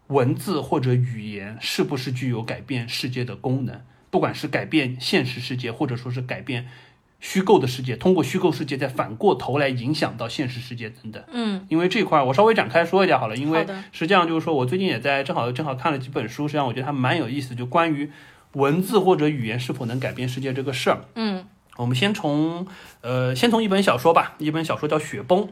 [0.07, 3.81] 文字或者语言是不是具有改变世界的功能？
[4.09, 6.69] 不管是改变现实世界，或者说是改变
[7.19, 11.21] 虚构的世界，通过虚构世界再反过头来影响到现实世界等等。
[11.33, 13.35] 嗯，因为这块我稍微展开说一下好了。
[13.35, 18.09] 因为实际上就是说我最近也在正好正好看了几本书，实际上我觉得还蛮有意思，就关于
[18.57, 21.05] 文字或者语言是否能改变世界这个事儿。
[21.15, 21.45] 嗯，
[21.77, 22.67] 我们先从
[23.01, 25.43] 呃先从一本小说吧，一本小说叫《雪崩》。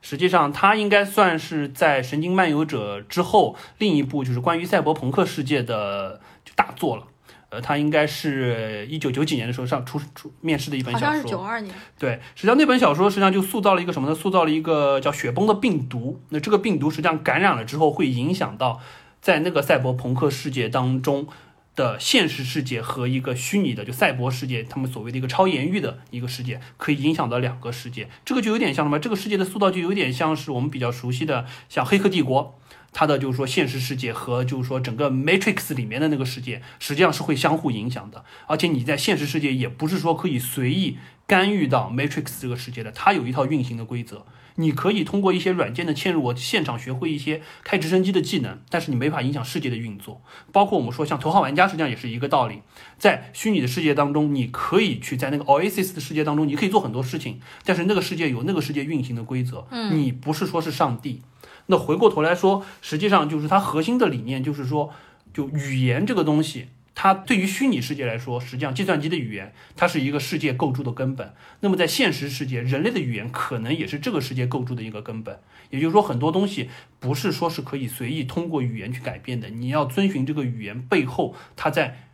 [0.00, 7.04] 实际上，它应该算是在《神经漫游者》之后另一部就是关于赛博朋克世界的就大作了。
[7.50, 11.06] 呃，它应该是一九九几年的时候上出出面试的一本小说。
[11.06, 11.74] 好像是九二年。
[11.98, 14.14] 对，实际上那本小说实际上就塑造了一个什么呢？
[14.14, 16.20] 塑造了一个叫雪崩的病毒。
[16.30, 18.80] 那这个病毒实际上感染了之后，会影响到
[19.20, 21.28] 在那个赛博朋克世界当中。
[21.74, 28.08] 的现实世界和一个虚拟的就赛博世界，他们所谓的一个超言域的一个世界，可以影响到两个世界。
[28.24, 28.98] 这个就有点像什么？
[28.98, 32.58] 这个世界的塑造就有点像是我们比较熟悉的，像《黑客帝国》，
[32.92, 38.24] 它的就是说现实世界和就是说整个 Matrix 里面的那个世界，实际上是会相互影响的。
[38.46, 44.26] 而且你在现实世界也不是说可以随意干预到 Matrix 这个世界的，它有一套运行的规则。
[44.56, 50.22] 你可以通过一些软件的嵌入，我现场学会一些开直升机的技能，但是你没法影响世界的运作。
[50.52, 52.62] 包括我们说像头号玩家，实际上也是一个道理。
[52.98, 59.66] 在虚拟的世界当中，你可以去在那个 Oasis 的世界当中，你可以做很多事情，但是那个世界有那个世界运行的规则。
[59.70, 61.22] 嗯，你不是说是上帝。
[61.66, 64.92] 那回过头来说，实际上就是它核心的理念，就是说，
[65.32, 66.68] 就语言这个东西。
[67.02, 71.34] 它对于虚拟世界来说，实际上计算机的语言它是一个世界构筑的根本。
[71.58, 75.40] 那么在现实世界，人类的语言可能也是这个世界构筑的一个根本。
[75.70, 82.06] 也就是说，很多东西不是说是可以随意通过语言去改变的，你要遵循这个语言背后它在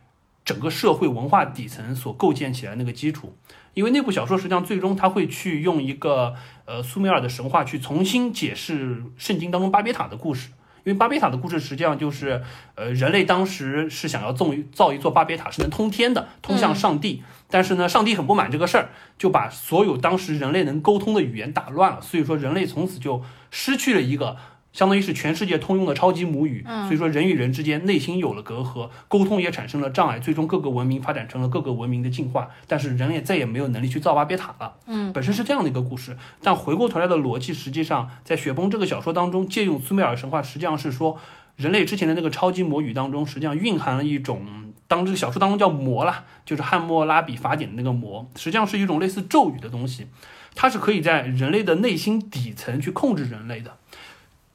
[0.43, 3.37] 整个社会文化底层所构建起来那个基础。
[3.75, 6.33] 因为那部小说实际上最终他会去用一个
[6.65, 10.49] 呃苏美尔的神话去重新解释圣经当中巴别塔的故事。
[10.83, 12.41] 因为巴别塔的故事实际上就是，
[12.75, 17.23] 呃，人类当时是想要造造一座巴别塔，是能通天的，通向上帝。
[17.49, 22.01] 但是呢，上帝很不满这个事儿，就把所有当时人类能沟通的语言打乱了。
[22.01, 24.37] 所以说，人类从此就失去了一个。
[24.71, 34.75] 相当于是全世界通用的超级母语，所以说人与人之间内心有了隔阂，沟通也产生了障碍，最终各个文明发展成了各个文明的进化，但是人也再也没有能力去造巴别塔了。
[34.85, 41.17] 嗯，本身是这样的一个故事，但回过头来的逻辑，实际上在《雪崩》这个小说当中，借用苏美尔神话，实际上是说
[41.55, 44.45] 人类之前的那个超级母语当中，实际上蕴含了一种，
[44.87, 50.05] 当这个小说当中叫魔啦，就是汉谟拉比法典的那个魔，实际上是一种类似咒语的东西，
[50.53, 53.78] 它是可以在人类的内心底层去控制人类的。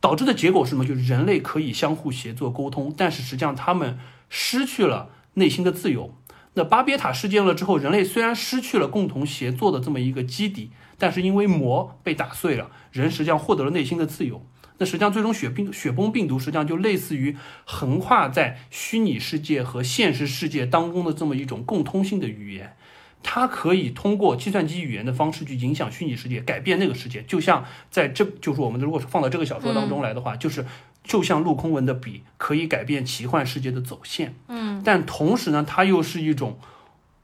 [0.05, 0.85] 导致的结果是什么？
[0.85, 6.15] 就是人类可以相互协作沟通，但是实际上他们失去了内心的自由。
[6.53, 14.45] 那巴别塔事件了之后，人类虽然失去了共同协作的这么一个基底，但是因为膜被打碎了，人实际上获得了内心的自由。
[14.77, 22.77] 那实际上最终血病血崩病毒实际上就类似于横跨在虚拟世界和现实世界当中的这么一种共通性的语言。
[23.25, 27.23] 它可以通过计算机语言的方式去影响虚拟世界，改变那个世界。
[27.23, 30.65] 就像在这就是我们如果是放到这个小说当中来的话，就是
[31.03, 34.35] 就像陆空文的笔可以改变奇幻世界的走线。
[34.49, 36.59] 嗯，但同时呢，它又是一种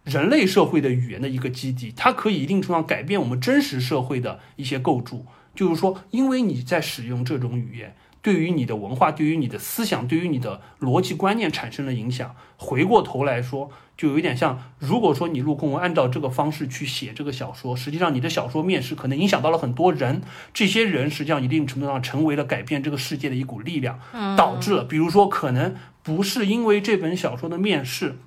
[0.03, 5.27] 人类社会的语言的一个基地，它可以一定程度上改变我们真实社会的一些构筑。
[5.55, 7.95] 就是说，因为你在使用这种语言。
[8.23, 12.35] 对于你的文化，对于你的思想，对于你的逻辑观念产生了影响。
[12.57, 20.21] 回过头来说，就有一点像，如果说你陆空文按照这个方式去写这个小说，实际上你的小说面试可能影响到了很多人，
[20.53, 23.99] 这些人实际上一定程度上成为了改变这个世界的一股力量，
[24.37, 28.19] 导致了，比如说可能不是因为这本小说的面试，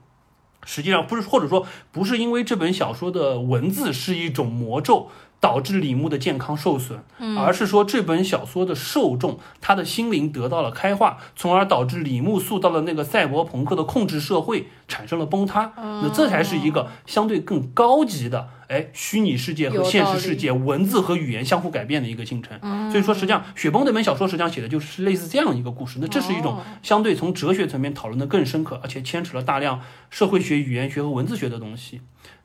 [0.66, 5.12] 实际上不是，或者说不是因为这本小说的文字是一种魔咒。
[5.44, 6.98] 导致李牧的健康受损，
[7.38, 15.74] 而是说这本小说的受众他的心灵得到了开化，从而导致李牧塑造的那个赛博朋克的控制社会产生了崩塌。
[15.76, 22.58] 那这才是一个相对更高级的，哎，虚拟世界和现实世界文字和语言相互改变的一个进程。
[22.90, 25.98] 所以说，实际上《雪崩》这本小说实际上写的就是类似这样一个故事。
[26.00, 32.00] 那这是一种相对从哲学层面讨论的更深刻，而且牵扯了大量社会学、语言学和文字学的东西。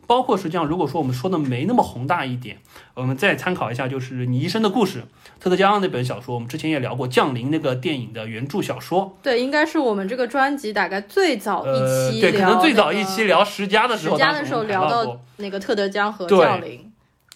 [0.08, 2.56] 包括实际上，如果说我们说的没那么宏大一点，
[2.94, 5.04] 我们再参考一下，就是你一生的故事，
[5.38, 9.18] 特德·加昂那本小说，我们之前也聊过《降临》那个电影的原著小说。
[9.22, 11.78] 对，应该是我们这个专辑大概最早一
[12.10, 16.78] 期聊，对，可能最早一期聊十佳的时候，十佳的时候聊到那个特德·江和《降临》。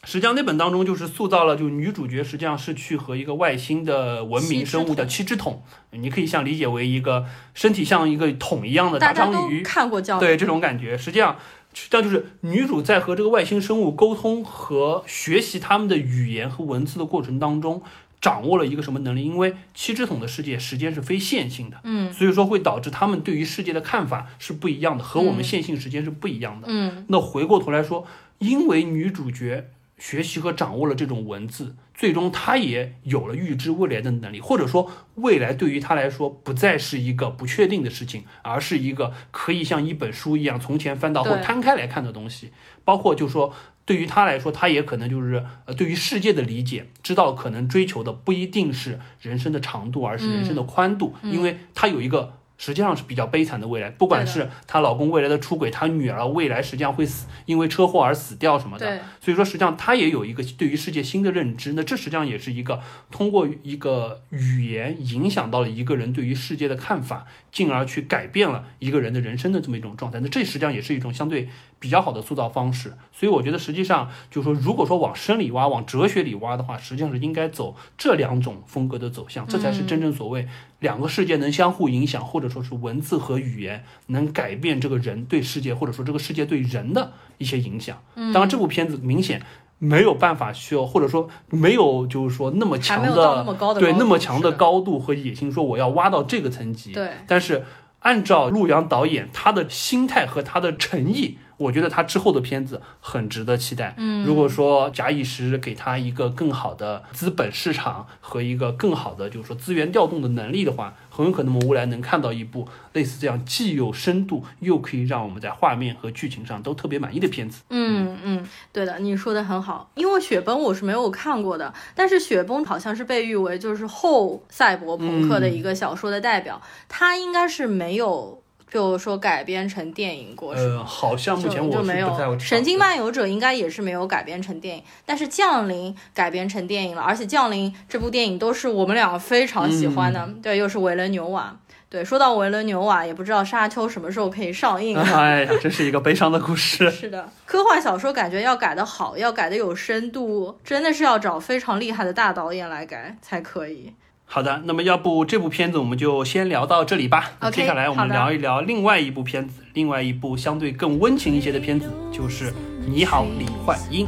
[0.05, 11.37] 实际上那本当中就是塑造了，就女主角实际上是去和一个外星的文明生物叫七只桶，你可以像理解为一个身体像一个桶一样的大章鱼，看过《降临》，对这种感觉，实际上。
[11.73, 17.83] 这样就是女主在和这个外星生物沟通和学习他们的语言和文字的过程当中，
[18.21, 19.25] 掌握了一个什么能力？
[19.25, 27.05] 因为七只桶的世界时间是非线性的，嗯，所以说会导致他们对于世界的看法是不一样的，和我们线性时间是不一样的，嗯。
[27.09, 28.07] 那回过头来说，
[28.39, 29.71] 因为女主角
[30.03, 31.77] 学习和掌握了这种文字。
[31.95, 42.51] 最终，他也有了预知未来的能力，或者说，未来对于他来说不再是一个不确定的事情，而是一个可以像一本书一样从前翻到后摊开来看的东西。
[42.85, 52.42] 包括，就说对于他来说，他也可能就是呃，对于世界的理解，知道可能追求的不一定是人生的长度，而是人生的宽度，因为他有一个。
[52.63, 58.87] 实际上是比较悲惨的未来，不管是她老公未来的出轨，她女儿未来实际上会死，因为车祸而死掉什么的。
[59.21, 61.73] 所以说实际上她也有一个对于世界新的认知。
[61.73, 70.21] 那这实际上也是一个通过一个语言影响到了一个人对于世界的看法，进而去改变了一个人的人生的这么一种状态。
[70.21, 71.49] 那这实际上也是一种相对
[71.83, 72.93] 比较好的塑造方式。
[73.13, 80.47] 所以我觉得实际上就是说，如果说往深里挖，往哲学里挖的话，实际上是应该走这两种风格的走向，这才是真正所谓。
[80.79, 88.01] 两个世界能相互影响，或者说是文字和语言能改变这个人对世界，或者说这个世界对人的一些影响。
[88.15, 89.43] 当然，这部片子明显
[89.79, 93.45] 没有办法需要，或者说没有就是说那么强的
[93.79, 96.93] 对那么强的高度和野心，说我要挖到这个层级。
[96.93, 97.65] 对，但是
[98.01, 101.39] 按照陆阳导演他的心态和他的诚意。
[101.57, 103.95] 我觉得他之后的片子很值得期待。
[103.97, 117.63] 嗯，如果说假以时日给他一个更好的资本市场和一个更好的就是说资源调动的能力的话，很有可能我们未来能看到一部类似这样既有深度又可以让我们在画面和剧情上都特别满意的片子。
[117.71, 119.91] 嗯嗯，对的，你说的很好。
[119.95, 128.42] 因为雪崩我是没有看过的，但是雪崩好像是被誉为就是后赛博朋克的一个小说的代表，它应该是没有。
[128.73, 132.09] 就说改编成电影过，呃，好像目前我就没有。
[132.39, 140.27] 《神经漫游者》应该也是没有改编成电影，但是《降临》改编成电影了，而且《降临》这部电影都是我们两个非常喜欢的。
[140.43, 141.55] 对，又是维伦纽瓦。
[141.91, 144.97] 对，说到维伦纽瓦，也不知道《沙丘》什么时候可以上映。
[144.97, 146.89] 哎呀，这是一个悲伤的故事。
[146.91, 153.93] 是的，科幻小说感觉要改得好，要改得有深度，真的是要找非常厉害的大导演来改才可以。
[154.35, 157.33] 好的，那么要不这部片子我们就先聊到这里吧。
[157.53, 162.51] 接下来我们聊一聊另外一部片子，另外一部相对更温情一些的片子，就是
[162.87, 164.07] 《你好，李焕英》。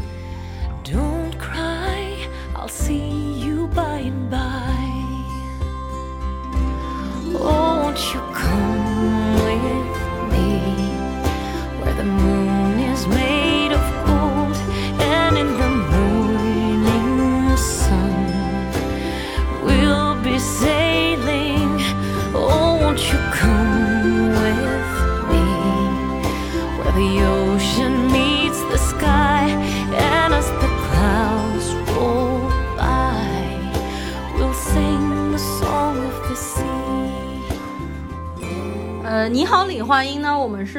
[0.82, 0.94] 你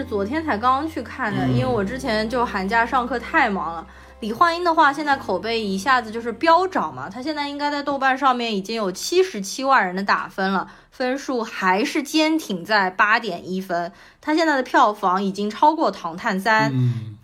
[0.07, 3.85] 昨天才刚去看的，因为我之前就寒假上课太忙了。
[4.21, 13.91] 李焕英的话，现在口碑一下子就是飙涨嘛，他现在应该在豆瓣上面已经有七十七万人的打分了，分数还是坚挺在八点一分。
[14.21, 16.71] 他现在的票房已经超过《唐探三》，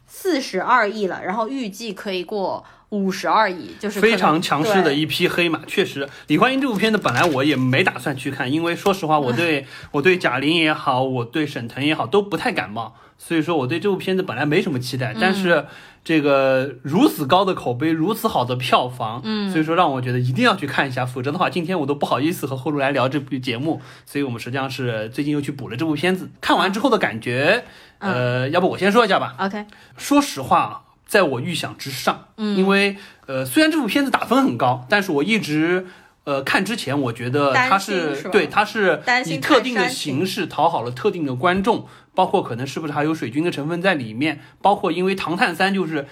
[0.05, 2.65] 四十二亿了，然后预计可以过。
[2.91, 5.61] 五十二亿，就是非常强势的一匹黑马。
[5.65, 15.15] 确实，李焕英这部片子本来我也没打算去看，因为说实话，我对我对贾玲也好，我对沈腾也好都不太感冒，所以说我对这部片子本来没什么期待。
[15.19, 15.65] 但是
[16.03, 23.81] 这个如此高的口碑，如此好的票房，嗯，所以说让我觉得一定要去看一下，否则的话，今天我都不好意思和后路来聊这部节目。
[24.05, 27.63] 所以我们实际上是最近又去补了这部片子，看完之后的感觉，
[27.99, 29.35] 呃，要不我先说一下吧。
[29.39, 29.65] OK，
[29.95, 30.83] 说实话。
[31.11, 32.29] 在我预想之上。
[32.37, 32.95] 嗯，因为
[33.25, 35.85] 呃，虽然这部片子打分很高，但是我一直
[36.23, 41.85] 呃看之前，我觉得它是对它是以特定的形式讨好了特定的观众，
[42.15, 46.07] 包括可能是不是还有水军的成分在里面，包括因为《唐探三》就是。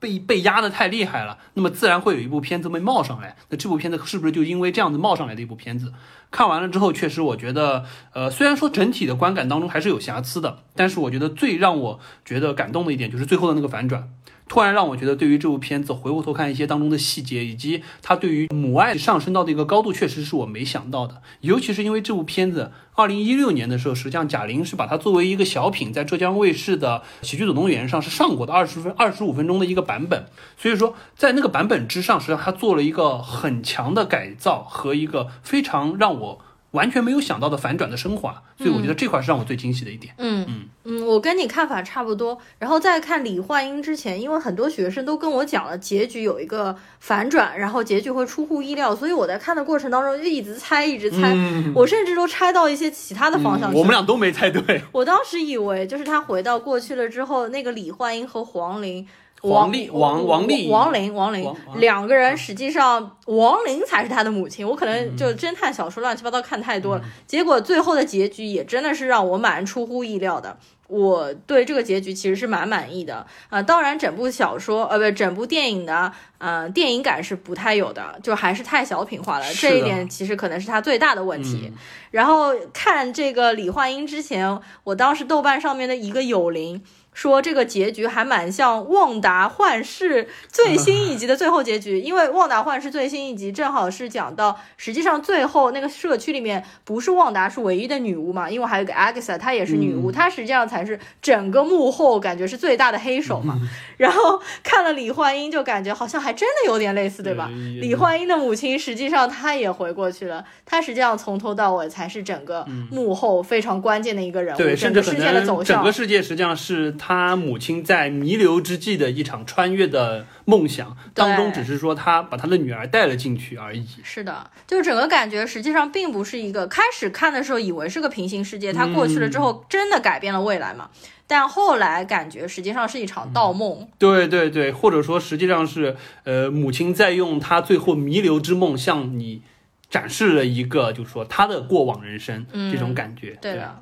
[0.00, 3.34] 被被压的太厉害了，那么自然会有一部片子被冒上来。
[3.48, 5.92] 那这部片子是不是就因为这样子冒上来的一部片子？
[6.30, 14.08] 看完了之后，确实我觉得，呃，虽然说整体的观感当中还是有瑕疵的，但是我觉得最让我觉得感动的一点就是最后的那个反转。
[14.48, 21.20] 突然让我觉得，对于这部片子回过头看一些当中的细节，以及他对于母爱上升到的一个高度，确实是我没想到的。
[21.42, 30.24] 尤其是因为这部片子，二零一六年的时候，实际上贾玲是把它作为一个小品，在浙江卫视的《喜剧总动员》上是上过的二十分二十五分钟的一个版本。
[30.56, 36.40] 所以说，在那个版本之上，实际上他做了一个很强的改造和一个非常让我。
[36.78, 40.14] 完全没有想到的反转的升华，所以我觉得这块是让我最惊喜的一点。
[40.18, 42.38] 嗯嗯嗯，我跟你看法差不多。
[42.60, 51.36] 然后在看李焕英之前，因为很多学生都跟我讲了结局有一个反转，然后结局会出乎意料，所以我在看的过程当中就一直猜，一直猜。
[51.74, 53.74] 我甚至都猜到一些其他的方向。
[53.74, 54.80] 我们俩都没猜对。
[54.92, 59.04] 我当时以为就是他回到过去了之后，那个李焕英和黄龄。
[59.42, 64.66] 王丽王王丽王玲王玲两个人，实际上王玲才是他的母亲。
[64.66, 70.58] 我可能就侦探小说乱七八糟看太多了，结果最后的结局也真的是让我蛮出乎意料的。
[70.88, 73.62] 我对这个结局其实是蛮满意的啊。
[73.62, 79.44] 当然，整部小说呃不，整部电影的呃电影感是不太有的，就还是太小品化了。
[79.52, 81.70] 这一点其实可能是他最大的问题。
[82.10, 86.82] 然后看这个李焕英之前，我当时豆瓣上面的一个有灵。
[87.18, 103.58] 说这个结局还蛮像《旺达幻视》最新一集的最后结局， 因为《旺达幻视》最新一集正好是讲到，实际上最后那个社区里面不是旺达是唯一的女巫嘛，因为还有个阿 x a 她也是女巫，她实际上才是整个幕后感觉是最大的黑手嘛。
[103.98, 107.50] 然后看了李焕英，就感觉好像还真的有点类似，对吧？
[107.80, 116.94] 李焕英的母亲实际上她也回过去了，她实际上从头到尾才是整个幕后非常关键的一个人物，整个世界的走向，整个世界实际上是。
[117.08, 123.86] 他母亲在弥留之际的一场穿越的梦想当中，只是说他把他的女儿带了进去而已。
[124.02, 130.90] 是的，就整个感觉实际上并不是一个开始看的时候以为是个平行世界，他过去了之后真的改变了未来嘛？
[131.26, 133.88] 但后来感觉实际上是一场盗梦。
[133.98, 139.40] 对对对，或者说实际上是呃，母亲在用她最后弥留之梦向你
[139.88, 143.38] 展示了一个，就是说她的过往人生这种感觉。
[143.40, 143.80] 对的。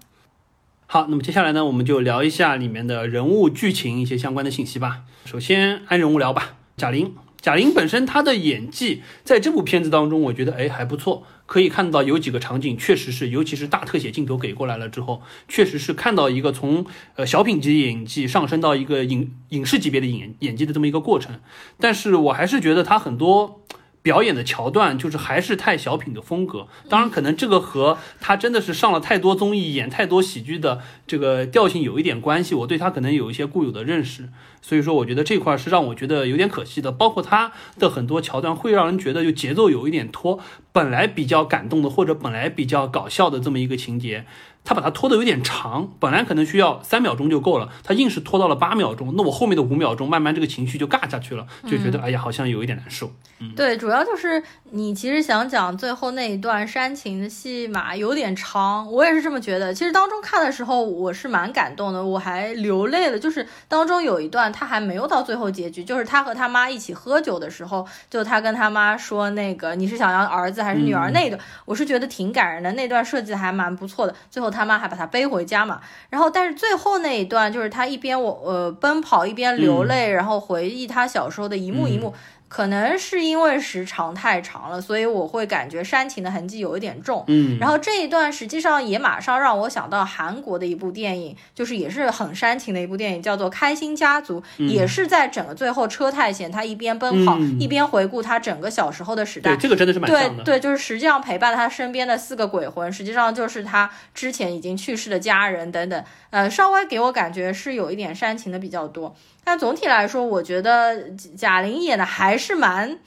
[0.97, 5.03] 好，那么接下来呢，我们就聊一下里面的人物、剧情一些相关的信息吧。
[5.27, 7.13] 首先按人物聊吧，贾玲。
[7.43, 11.25] 贾玲本身她的演技在这部片子当中，我觉得哎还不错。
[11.45, 16.87] 可以看到有几个场景确实是，尤其是大特写镜头给过来了之后，确实是看到一个从
[17.17, 21.39] 呃小品级演技上升到一个影影视级别的演演技的这么一个过程。
[21.79, 23.61] 但是我还是觉得她很多。
[24.07, 32.55] 表演的桥段就是还是太小品的风格，当然可能这个和他真的是上了太多综艺、演太多喜剧的这个调性有一点关系。
[32.55, 34.29] 我对他可能有一些固有的认识，
[34.63, 36.93] 所以说我觉得这块是让我觉得有点可惜的。
[36.93, 37.51] 包括他
[37.81, 40.39] 的很多桥段会让人觉得就节奏有一点拖，
[40.71, 44.25] 本来比较感动的或者本来比较搞笑的这么一个情节。
[44.67, 49.15] 他把它拖得有点长，本来可能需要三秒钟就够了，他硬是拖到了八秒钟。
[49.17, 53.13] 那我后面的五秒钟，慢慢这个情绪就尬下去了，就觉得哎呀，好像有一点难受。
[53.39, 54.43] 嗯，对，主要就是
[54.73, 59.73] 你其实想讲最后那一段煽情的戏码有点长，我也是这么觉得。
[59.73, 63.17] 其实当中看的时候我是蛮感动的，我还流泪了。
[63.17, 74.13] 就是当中有一段他还没有到最后结局，就是他和他妈一起喝酒的时候，就他跟他妈说那个你是想要儿子还是女儿那段，我是觉得挺感人的，那段设计还蛮不错的。
[74.29, 74.51] 最后。
[74.57, 82.15] 他妈还把他背回家嘛，然后但是最后那一段就是他一边我呃奔跑一边流泪，然后回忆他小时候的一幕一幕。
[82.57, 87.23] 可能是因为时长太长了，所以我会感觉煽情的痕迹有一点重。
[87.27, 99.55] 嗯，然后这一段实际上也马上让我想到韩国的一部电影，就是也是很煽情的一部电影，叫做《开心家族》，也是在整个最后车太贤他一边奔跑一边回顾他整个小时候的时代。
[99.55, 100.43] 对，这个真的是蛮像的。
[100.43, 106.05] 对对，就是实际上陪伴他身边的四个鬼魂，实际上就是他之前已经去世的家人等等。
[106.31, 109.15] 呃，稍微给我感觉是有一点煽情的比较多。
[109.49, 112.99] 但总体来说，我觉得贾玲演的还是蛮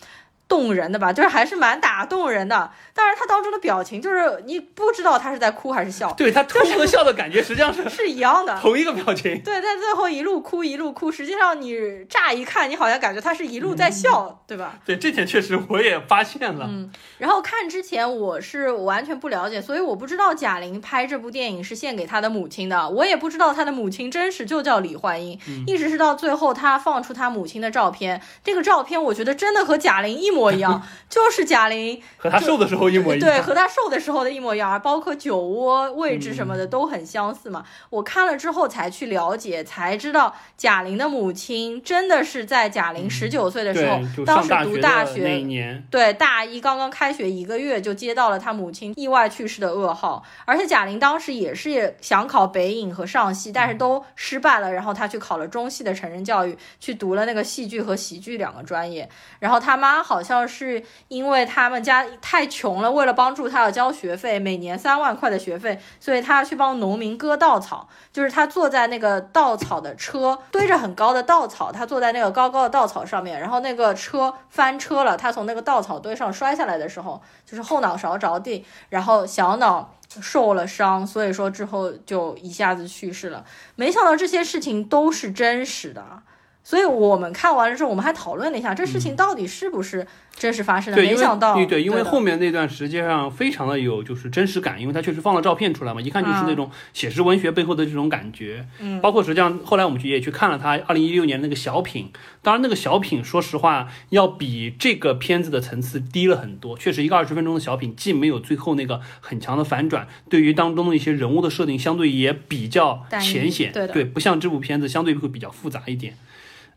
[0.50, 2.70] 动人的吧，就是还是蛮打动人的。
[2.94, 9.40] 当然，他当中的表情就是你不知道他是在哭还是笑，对他哭和笑的感觉实际上是 是一样的，同一个表情。
[9.42, 14.80] 对，在最后一路哭一路哭，实际上你乍一看，你好像感觉他是一路在笑，对吧？
[14.86, 16.66] 对，这点确实我也发现了。
[16.68, 37.66] 嗯，然后看之前我是完全不了解，所以我不知道贾玲拍这部电影是献给她的母亲的，我也不知道她的母亲真实就叫李焕英，一直是到最后她放出她母亲的照片，这个照片我觉得真的和贾玲一模一样， 就是贾玲和她瘦的时候一模一样，对，和她瘦的时候的一模一样，包括酒窝位置什么的都很相似嘛。
[37.90, 59.10] 我看了之后才去了解，才知道贾玲的母亲真的是在贾玲十九岁的时候，当时读大学那一年，对，大一刚刚开学一个月就接到了她母亲意外去世的噩耗，而且贾玲当时也是想考北影和上戏，但是都失败了，然后她去考了中戏的成人教育，去读了那个戏剧和喜剧两个专业，
[59.40, 83.44] 然后他妈好像像是因为他们家太穷了，为了帮助他要交学费，每年三万块的学费，所以他要去帮农民割稻草，就是他坐在那个稻草的车，堆着很高的稻草，他坐在那个高高的稻草上面，然后那个车翻车了，他从那个稻草堆上摔下来的时候，就是后脑勺着地，然后小脑受了伤，所以说之后就一下子去世了。
[83.76, 86.22] 没想到这些事情都是真实的。
[86.64, 90.06] 所以我们看完了之后，我们还讨论了一下，这事情到底是不是
[90.36, 91.02] 真实发生的？
[91.02, 98.68] 没想到，对，因为后面那段实际上非常的有就是真实感，因为他确实放了照片出来嘛，一看就是那种写实文学背后的这种感觉。
[98.80, 102.12] 嗯，包括实际上后来我们去也去看了他二零一六年那个小品，
[102.44, 106.78] 当然那个小品说实话要比这个片子的层次低了很多。
[106.78, 116.14] 确实，一个二十分钟的小品既没有最后那个很强的反转，对于当中的一些人物的设定相对也比较浅显，对对，不像这部片子相对会比较复杂一点。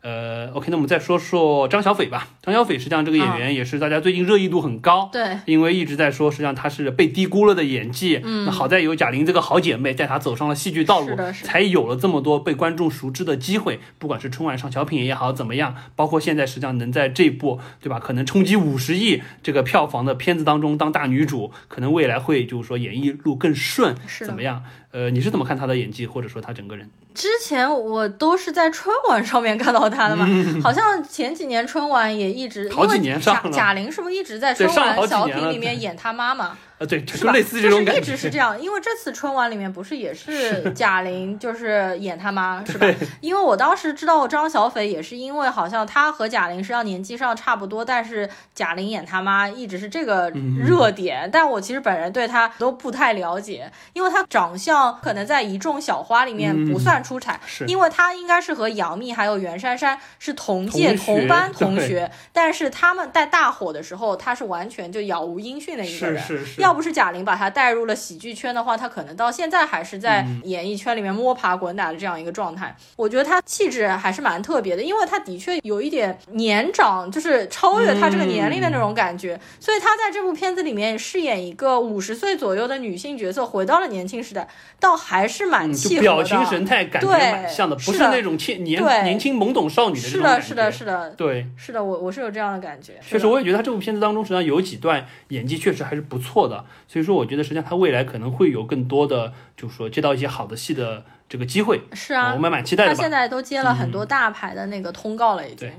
[0.03, 2.28] 呃，OK，那我们再说说张小斐吧。
[2.42, 8.20] 张小斐实际上这个演员也是大家最近热议度很高，对，因为一直在说，实际上她是被低估了的演技。
[8.24, 13.78] 嗯，那好在有贾玲这个好姐妹带她走上了戏剧道路，才有了这么多被观众熟知的机会。
[14.00, 24.64] 不管是春晚上小品也好，怎么样，包括现在实际上能在这部对吧，可能冲击五十亿这个票房的片子当中当大女主，可能未来会就是说演艺路更顺，怎么样？
[24.93, 26.88] 呃，你是怎么看他的演技，或者说他整个人？
[27.14, 30.26] 之前我都是在春晚上面看到他的嘛，
[30.62, 33.51] 好像前几年春晚也一直，好几年上了。
[33.51, 36.57] 贾玲是不是一直在春晚小品里面演她妈妈？
[36.79, 38.61] 啊，对，就类似这种感觉，一直是这样。
[38.61, 42.87] 因为这次春晚里面不是也是贾玲， 就是演她妈，是吧？
[43.20, 51.31] 因为我当时知道张小斐也是因为好像她和贾玲实际上年纪上差不多，但是贾玲演她妈一直是这个热点。
[51.33, 66.20] 但我其实本人对她都不太了解，因为她长相可能在一众小花里面不算出彩，因为她应该是和杨幂还有袁姗姗是同届同班同学，但是他们在大火的时候，她是完全就杳无音讯的一个人，
[66.59, 66.72] 要。
[66.73, 72.75] 要不是贾玲把她带入了喜剧圈的话，她可能到现在还是在演艺圈里面摸爬滚打的这样一个状态。
[72.97, 79.39] 我觉得她气质还是蛮特别的，因为她的确有一点年长，就是超越她这个年龄的那种感觉。
[79.61, 84.49] 所以她在这部片子里面饰演一个五十岁左右的女性角色，回到了年轻时代，
[84.81, 86.01] 倒还是蛮契合的。
[86.01, 92.95] 表情神态感觉蛮像的，不是那种年年年轻懵懂少女的是的，是的，是的，对，是的，我我是有这样的感觉。
[93.07, 96.51] 确实，我也觉得她这部片子当中，实际上有几段演技确实还是不错的。
[96.88, 101.82] 所以说，我觉得实际上他未来可能会有更多的，就是说接到一些好的戏的这个机会。
[101.92, 102.94] 是啊，我们蛮期待的。
[102.94, 105.70] 他现在都接了很多大牌的那个通告了，已经。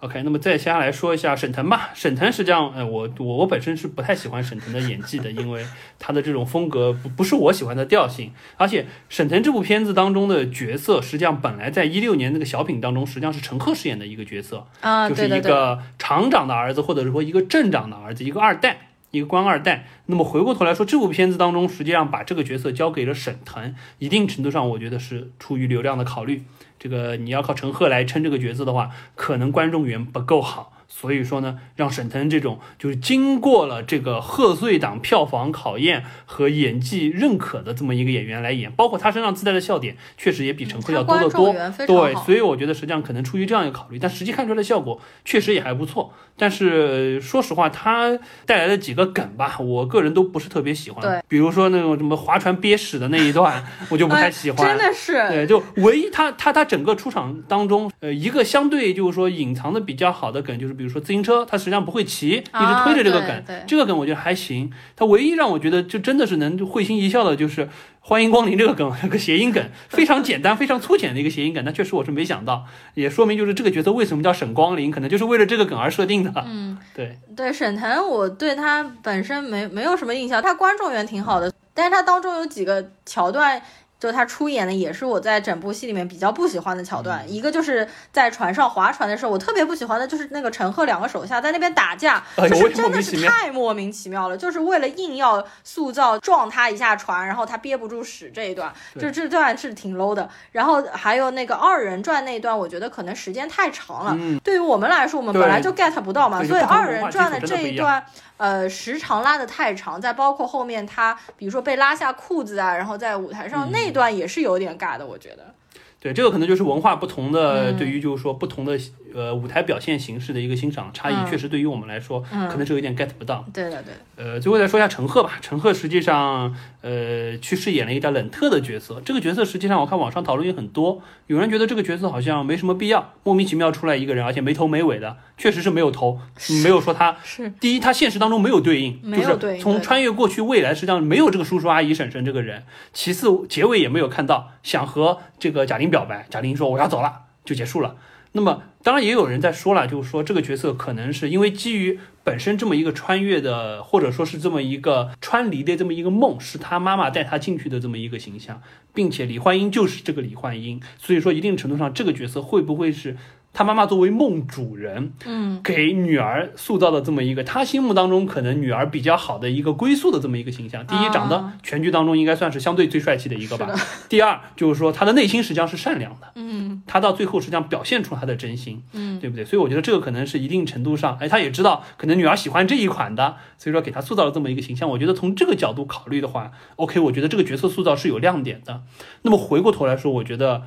[0.00, 1.90] OK，那么再接下来说一下沈腾吧。
[1.94, 5.64] 沈腾实际上，呃，我我我本身是不太喜欢沈腾的演技的，因为
[5.98, 8.30] 他的这种风格不不是我喜欢的调性。
[8.56, 18.90] 而且沈腾这部片子当中的角色，实际上本来在一六年那个小品当中，实际上是陈赫饰演的一个角色啊，就是一个厂长的儿子，或者是说一个镇长的儿子，一个二代。
[19.18, 26.42] 一个官二代，那么回过头来说，这部片子当中，实际上把这个角色交给了沈腾，一定程度上，我觉得是出于流量的考虑。
[26.78, 30.73] 这个你要靠陈赫来撑这个角色的话，可能观众缘不够好。
[30.96, 41.52] 所以说呢，让沈腾这种就是经过了这个贺岁档票房考验和演技认可的这么一个演员来演，包括他身上自带的笑点，确实也比陈赫要多得多。
[41.84, 46.12] 对，所以我觉得实际上可能出于这样一个考虑，但实际看出来的效果确实也还不错。
[46.36, 48.16] 但是说实话，他
[48.46, 51.02] 带来的几个梗吧，我个人都不是特别喜欢。
[51.02, 54.64] 对，比如说那种什么划船憋屎的那一段， 我就不太喜欢。
[54.64, 55.12] 真的是。
[55.28, 60.83] 对，就唯一他他他整个出场当中，呃，一个相对就是说隐藏的比较好的梗，就是比。
[60.84, 64.70] 比如说自行车，他实际上不会骑，一直推着这个梗，这个梗我觉得还行。
[64.94, 67.70] 他唯一让我觉得就真的是能会心一笑的，就是
[68.00, 76.30] 欢迎光临这个梗，这 个谐音梗非常简单、非常粗浅的一个谐音梗，但确实我是没想到，也说明就是这个角色为什么叫沈光临，可能就是为了这个梗而设定的。
[76.46, 83.62] 嗯，对对，沈腾我对他本身没没有什么印象，他观众缘挺好的，但是他当中有几个桥段。
[84.04, 100.28] 就他出演的也是我在整部戏里面比较不喜欢的桥段，一个就是在船上划船的时候，我特别不喜欢的就是那个陈赫两个手下在那边打架，就是真的是太莫名其妙了，就是为了硬要塑造撞他一下船，然后他憋不住屎这一段，就这段是挺 low 的。
[100.52, 108.04] 然后还有那个二人转那一段，我觉得可能时间太长了，对于我们来说，我们本来就 get 不到嘛，所以二人转的这一段。
[108.36, 115.54] 呃，时长拉的太长，再包括后面他，比如说被拉下裤子啊，然后在舞台上那段也是有点尬的，我觉得。
[116.00, 118.78] 对，这个可能就是文化不同的，对于就是说不同的。
[119.14, 123.44] 呃，舞台表现形式的一个欣赏差异，确实对于我们来说，可能是有点 get 不到。
[123.52, 123.94] 对的，对。
[124.16, 125.38] 呃，最后再说一下陈赫吧。
[125.40, 129.00] 陈赫实际上，呃，去饰演了一个冷特的角色。
[129.04, 131.00] 这个角色实际上，我看网上讨论也很多。
[131.28, 136.18] 有人觉得这个角色好像没什么必要，莫名其妙出来一个人，而且没头没尾的，确实是没有头，
[136.64, 137.16] 没有说他。
[137.22, 137.48] 是。
[137.60, 142.64] 第一，他现实当中没有对应，就是从穿越过去未来，实际上没有这个叔叔阿姨婶婶这个人。
[142.92, 147.94] 其次，结尾也没有看到想和这个贾玲表白，贾玲说我要走了，就结束了。
[148.34, 148.64] 那么。
[148.84, 158.60] 当然也有人在说了，就是说这个角色可能是因为基于本身这么一个穿越的，或者说是这么一个穿离的这么一个梦，是他妈妈带他进去的这么一个形象，
[158.92, 163.16] 并且李焕英就是这个李焕英，所以说一定程度上这个角色会不会是？
[163.54, 170.84] 他妈妈作为梦主人，嗯，给女儿塑造的这么一个，他心目当中可能女儿比较好的一个归宿的这么一个形象。
[170.86, 173.70] 第一，长得全剧当中应该算是相对最帅气的一个吧。
[174.08, 179.44] 第二，就是说他的内心实际上是善良的，嗯，他到最后实际上表现出他的真心，嗯，对不对？
[179.44, 184.90] 所以我觉得这个可能是一定程度上，哎，他也知道可能女儿喜欢这一款的，所以说给他塑造了这么一个形象。
[184.90, 188.82] 我觉得从这个角度考虑的话，OK，我觉得这个角色塑造是有亮点的。
[189.22, 190.62] 那么回过头来说，我觉得。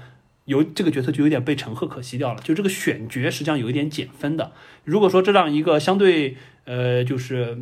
[0.48, 4.52] 有这个角色就有点被陈赫可惜掉了，就这个选角实际上有一点减分的。
[4.84, 6.36] 如果说这让一个相对
[6.66, 7.58] 呃就是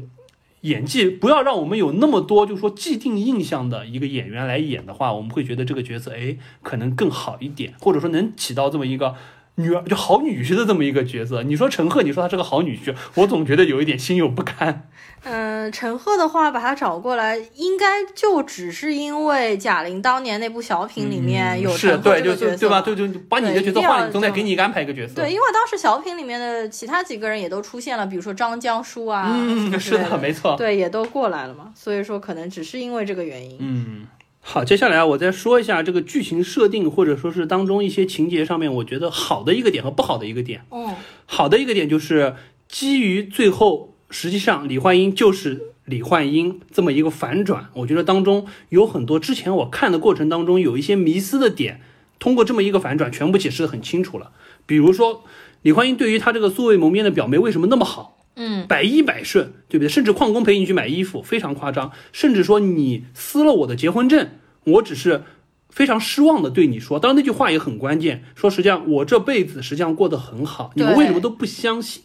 [0.62, 9.16] 演技不要让我们有那么多就是说既定印象的一个演员来演的话，我们会觉得这个角色哎可能更好一点，或者说能起到这么一个。
[9.56, 14.90] 女儿就好女婿的这么一个角色，你说陈赫，你说他是个好女婿，我总觉得有一点心有不甘。
[15.24, 22.82] 嗯，陈赫的话把他找过来，应该就只是因为贾玲当年那部小品里面有陈赫这个角色，对吧？
[22.82, 25.16] 对对，把你的角色换，总得给你安排一个角色。
[25.16, 31.72] 对，因为当时小品里面的其他几个人也都出现了，比如说张江疏啊，嗯，是的，没错，对，也都过来了嘛。
[31.74, 33.58] 所以说，可能只是因为这个原因。
[33.60, 34.08] 嗯。
[34.48, 40.62] 好，接下来我再说一下这个剧情设定，或者说是当中一些情节上面，我觉得好的一个点和不好的一个点。
[40.70, 40.94] 哦，
[41.26, 42.36] 好的一个点就是
[42.70, 51.82] 基于最后实际上李焕英就是李焕英这么一个反转，我觉得当中有很多之前我看的过程当中有一些迷思的点，
[52.20, 54.32] 通过这么一个反转全部解释的很清楚了。
[54.68, 55.24] 比如说
[55.64, 58.15] 李焕英对于他这个素未谋面的表妹为什么那么好？
[58.36, 59.90] 嗯，百依百顺，对不对？
[59.90, 61.92] 甚至矿工陪你去买衣服，非常夸张。
[62.12, 64.30] 甚至说你撕了我的结婚证，
[64.66, 65.24] 我只是
[65.70, 67.00] 非常失望的对你说。
[67.00, 72.04] 当然那句话也很关键，说实际上我这辈子实际上过得很好，你们为什么都不相信？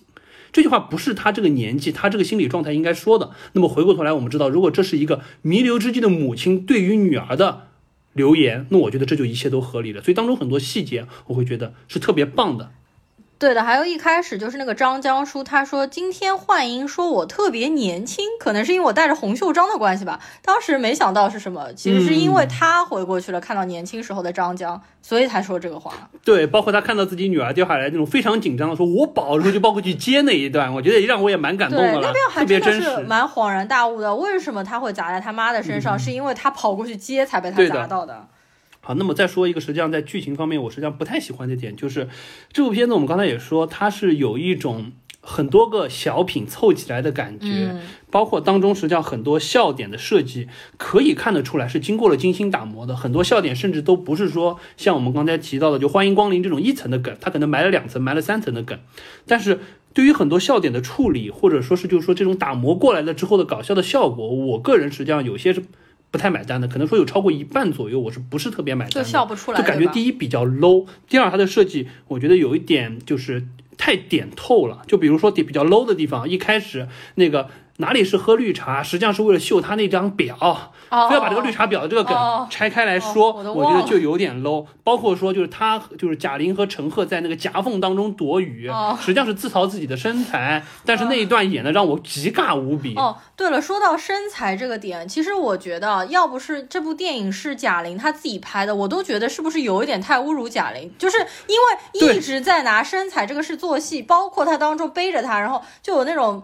[0.53, 3.31] 这句话不是他这个年纪，他这个心理状态应该说的。
[3.53, 7.69] 那么回过头来，我们知道，如果这是一个弥留之际的母亲对于女儿的
[8.15, 10.03] 留言，那我觉得这就一切都合理了。
[10.03, 12.73] 所以当中很多细节，我会觉得是特别棒的。
[13.41, 20.21] 对的，还有一开始就是那个张江疏，他说今天幻音说我特别年轻，可能是因为我带着红袖章的关系吧。
[20.43, 26.11] 当时没想到是什么，其实是因为他回过去了，看到年轻时候的张江，所以才说这个话。
[26.23, 31.93] 对，包括他看到自己女儿掉下来那种非常紧张的说“我保”，然后就包括去接那一段，我觉得让我也蛮感动的。
[31.95, 35.99] 那边还真的是蛮恍然大悟的，为什么他会砸在他妈的身上？
[35.99, 38.29] 是因为他跑过去接才被他砸到的。
[38.91, 42.09] 好，那么再说一个，实际上在剧情方面，我实际上不太喜欢的点，就是
[42.53, 47.77] 这部片子我们刚才也说，它是有一种很多个小品凑起来的感觉，
[48.11, 52.97] 包括当中实际上很多笑点的设计，可以看得出来是经过了精心打磨的。
[52.97, 58.77] 很多笑点甚至都不是说像我们刚才提到的，就欢迎光临这种一层的梗，它可能埋了两层，埋了三层的梗。
[59.25, 59.61] 但是
[59.95, 65.63] 对于很多笑点的处理，或者说是就是说这种打磨过来了之后的搞笑的效果，我个人实际上有些是。
[66.11, 69.03] 不太买单的，可能说有超过一半左右，我是不是特别买单？
[69.03, 73.47] 就笑不出来，就感觉第一比较 low，第二它的设计我觉得有一点就是
[73.79, 74.83] 太点透了。
[74.87, 77.49] 就比如说点比较 low 的地方，一开始那个
[77.81, 84.67] 哪里是喝绿茶，实际上是为了秀他那张表，哦非要把这个绿茶婊的这个梗哦拆开来说，哦我觉得就有点 low。
[84.85, 92.95] 包括说就是他就是贾玲和陈赫在那个夹缝当中躲雨，哦实际上是自嘲自己的身材，但是那一段演的让我极尬无比。
[92.97, 100.93] 哦，对了，说到身材这个点，其实我觉得，要不是这部电影是贾玲她自己拍的，我都觉得是不是有一点太侮辱贾玲？
[100.99, 106.43] 就是因为一直在拿身材这个事做戏，包括她当中背着她，然后就有那种。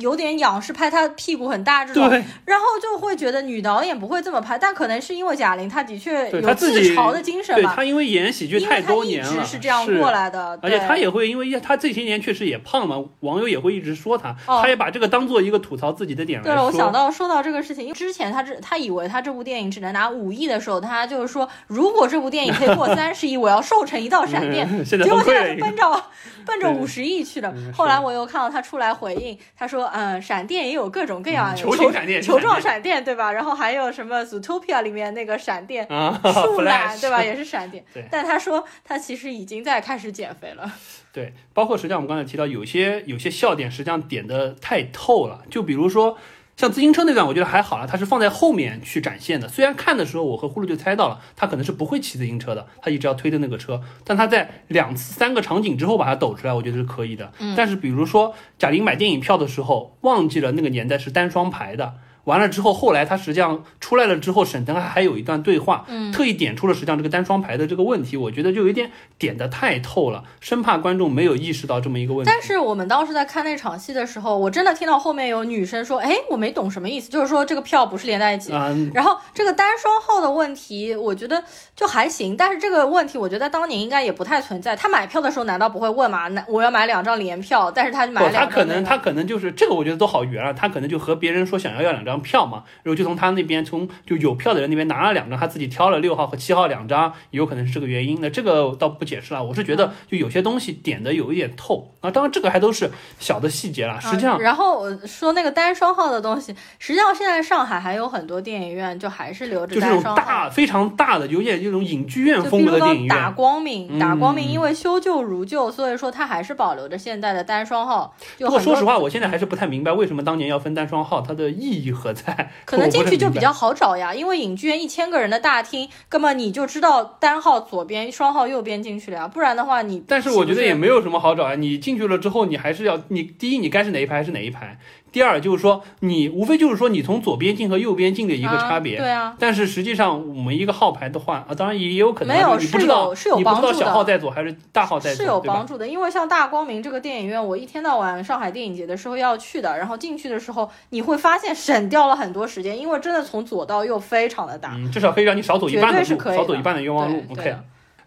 [0.00, 2.24] 有点仰视拍他屁股很大这种，对。
[2.44, 9.58] 然后就会觉得女导演不会这么拍，但可能是因为贾玲她的确有自嘲的精神吧，她因为演喜剧太多年了，直是。
[9.58, 10.86] 这样过来的，而且对。
[10.86, 14.64] 他也会，因为她这些年确实也胖嘛，网友也会一直说他，哦。
[14.66, 16.44] 也把这个当做一个吐槽自己的点来。
[16.44, 24.66] 对了，我想到说到这个事情，因为之前她这她以为她这部电影只能拿五亿的时候，她就是说，如果这部电影可以过 三十亿，我要瘦成一道闪电。
[24.84, 26.04] 现在结果现在是奔着
[26.44, 29.36] 奔着对五十亿去的后来我又看到她出来回应，
[29.66, 33.32] 他说，嗯，闪电也有各种各样，嗯球形闪电球状闪闪电，对吧？
[33.32, 35.84] 然后还有什么 Zootopia 里面那个闪电。
[35.86, 37.20] 啊，树懒 对吧？
[37.20, 40.72] 也是闪电对，但他说他其实已经在开始减肥了。
[41.12, 46.16] 对，包括实际上我们刚才提到有些有些笑点实际上点的太透了，就比如说
[46.56, 49.46] 像自行车那段，我觉得还好了，它是放在后面去展现的。
[49.46, 57.30] 虽然看的时候我和呼噜就猜到了，他可能是不会骑自行车的，他一直要推着那个车，但他在两次三个场景之后把它抖出来，我觉得是可以的。
[57.54, 61.94] 但是比如说贾玲买电影票的时候忘记了那个年代是单双排的。
[62.26, 72.30] 完了之后，后来他实际上出来了之后，沈腾还还有一段对话，嗯，特意点出了实际上这个单双排的这个问题，我觉得就有点点的太透了，生怕观众没有意识到这么一个问题。
[72.30, 78.52] 但是我们当时在看那场戏的时候，我真的听到后面有女生说：“哎，我没懂什么意思，就是说这个票不是连在一起。
[78.52, 81.42] 啊、然后这个单双号的问题，我觉得
[81.74, 84.74] 就还行，但是这个问题我觉得当年应该也不太存在。
[84.74, 86.26] 他买票的时候难道不会问吗？
[86.28, 90.52] 那我要买两张连票，但是他买两张、他可能他可能就是这个，我觉得都好圆啊。
[90.52, 98.18] 他可能就和别人说想要要两张票嘛，然后就从他那边从就有票的人那边拿了两张，他自己挑了六号和七号两张，有可能是这个原因。
[98.20, 102.10] 那这个倒不解释了，我是觉得就有些东西点的有一点透啊。
[102.10, 110.22] 当然这个还都是小的细节了，实际上啊、然后我说那个单双号的东西，实际上现在上海还有很多电影院就还是留着单双号。
[110.22, 113.30] 大非常大的，有点这种影剧院风格的电影打。
[113.30, 118.14] 光明，打光明嗯因为修旧如旧，所以说它还是保留着现在的单双号。
[118.38, 122.50] 不过说实话，我现在还是不太明白为什么当年要分单双号，它的意义何在？
[122.64, 130.02] 可能进去就比较好找呀，因为影剧院一千个人的大厅，根本你就知道单号左边、双号右边进去了呀，不然的话你。
[130.08, 130.86] 但是我觉得也没。
[130.86, 131.56] 没有什么好找啊！
[131.56, 134.78] 你进去了之后，你还是要你第一，你该是哪一排是哪一排；
[135.16, 138.98] 第二就是说，你无非就是说你从左边进和右边进的一个差别。
[138.98, 157.22] 啊、对啊，但是实际上我们一个号牌的话啊，当然也有可能没有你不知道是有是有你不知道帮助的小号在左还是大号在左，是有帮助的，因为像大光明这个电影院，我一天到晚上海电影节的时候要去的，然后进去的时候你会发现省掉了很多时间，因为真的从左到右非常的大，嗯，至少可以让你少走一半的路，少走一半的冤枉路。
[157.30, 157.56] OK。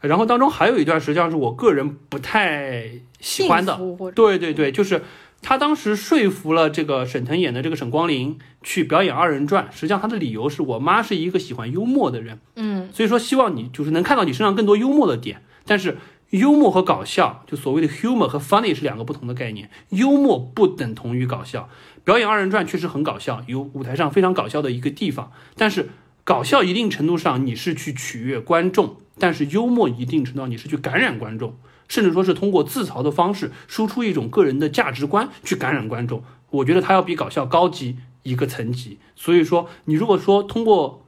[0.01, 2.83] 然后当中还有一段，实际上是我个人不太
[3.19, 3.77] 喜欢的，
[4.13, 5.03] 对对对，就是
[5.41, 15.41] 他当时说服了这个沈腾演的这个沈光林去表演二人转，实际上他的理由是我妈是一个喜欢幽默的人，嗯，所以说希望你就是能看到你身上更多幽默的点。
[15.65, 15.97] 但是
[16.31, 21.69] 幽默和搞笑，就所谓的 humor 和 funny 是两个不同的概念，幽默不等同于搞笑。
[22.03, 25.89] 表演二人转确实很搞笑，有舞台上非常搞笑的一个地方，但是
[26.23, 31.55] 搞笑一定程度上你是去取悦观众，但是幽默一定程度上你是去感染观众。
[31.89, 36.23] 甚至说是通过自嘲的方式输出一种个人的价值观去感染观众。
[36.51, 38.99] 我觉得它要比搞笑高级一个层级。
[39.15, 41.05] 所以说，你如果说通过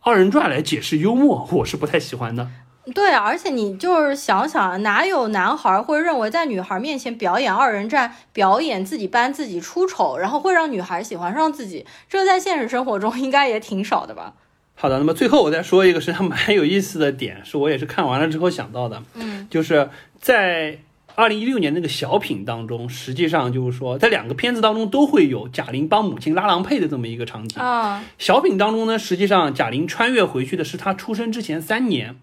[0.00, 2.50] 二人转来解释幽默，我是不太喜欢的。
[2.92, 11.86] 对，而且你就是想想，哪有男孩会认为在女孩面前表演二人转，表演自己搬自己出丑，然后会让女孩喜欢上自己？
[12.08, 14.34] 这在现实生活中应该也挺少的吧？
[14.74, 19.88] 好的，那么最后我再说一个实际上蛮有意思的点，是我也是看完了之后想到的，嗯，就是
[20.22, 20.78] 在
[21.14, 27.60] 二零一六年那个小品当中，实际上就是说，在两个片子当中都会有贾玲帮母亲拉郎配的这么一个场景。
[27.60, 32.16] 啊，小品当中呢，实际上贾玲穿越回去的是她出生之前三年，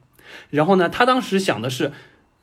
[0.49, 1.91] 然后呢，她当时想的是。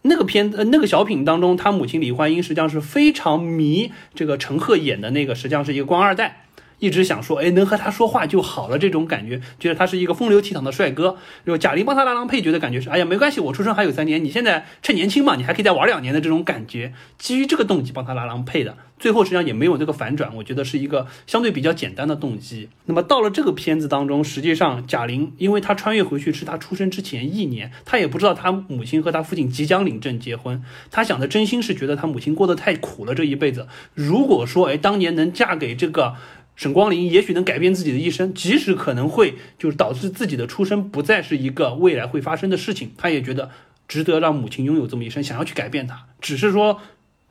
[0.08, 6.45] 那个片呃那个小品当中，她母亲李焕英实际上是非常迷这个陈赫演的那个，实际上是一个官二代，
[6.78, 11.16] 一直想说，哎，能和他说话就好了，这种感觉，觉得他是一个风流倜傥的帅哥。
[11.46, 16.92] 就贾玲帮他拉郎配角的感觉是，哎呀，没关系，我出生还有三年，你现在趁年轻嘛，你还可以再玩两年的这种感觉。
[17.18, 22.68] 基于这个动机帮他拉郎配的，最后实际上也没有这个反转，我觉得是一个相对比较简单的动机。
[22.84, 33.66] 那么到了这个片子当中，实际上贾玲因为她穿越回去是她出生之前一年，她也不知道她母亲和她父亲即将领证结婚，她想的真心是觉得她母亲过得太苦了这一辈子。
[33.94, 36.14] 如果说哎当年能嫁给这个。
[36.56, 43.50] 沈光林也许能改变自己的一生，即使可能会就是导致自己的出生不再是一个未来会发生的事情，他也觉得
[43.86, 46.06] 值得让母亲拥有这么一生，想要去改变他。
[46.20, 46.80] 只是说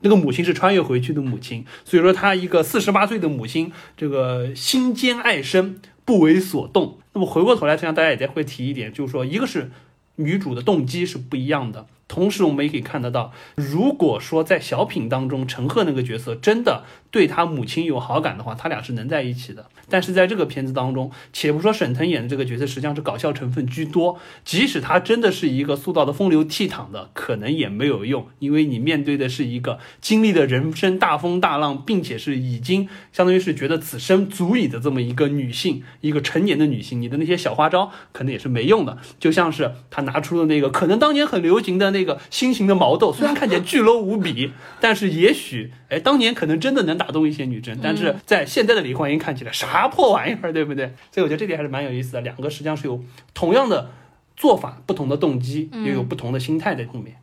[0.00, 6.98] 那个母亲是穿越回去的母亲，所以说他一个四十八岁的母亲，这个心坚爱生，不为所动。
[7.12, 9.70] 那么回过头来，实际上大家也在会提一点，就是说一个是
[10.16, 11.86] 女主的动机是不一样的。
[12.08, 16.84] 同时，我们也可以看得到，如果说在小品当中，陈赫那个角色真的
[17.16, 19.64] 对他母亲有好感的话，他俩是能在一起的。
[19.88, 38.98] 但是在这个片子当中，且不说沈腾演的这个角色实际上是搞笑成分居多，即使他真的是一个塑造的风流倜傥的，可能也没有用，因为你面对的是一个经历了人生大风大浪，并且是已经相当于是觉得此生足矣的这么一个女性，一个成年的女性，你的那些小花招可能也是没用的。
[39.18, 50.94] 就像是他拿出了那个可能当年很流行的那个新型的毛豆，虽然看起来巨 low 无比，但是也许哎当年可能真的能打动一些女生，但是在现在的李焕英看起来啥破玩意儿，对不对？
[51.10, 52.20] 所以我觉得这点还是蛮有意思的。
[52.20, 53.02] 两个实际上是有
[53.34, 53.90] 同样的
[54.36, 57.16] 做法，不同的动机，又有不同的心态在后面。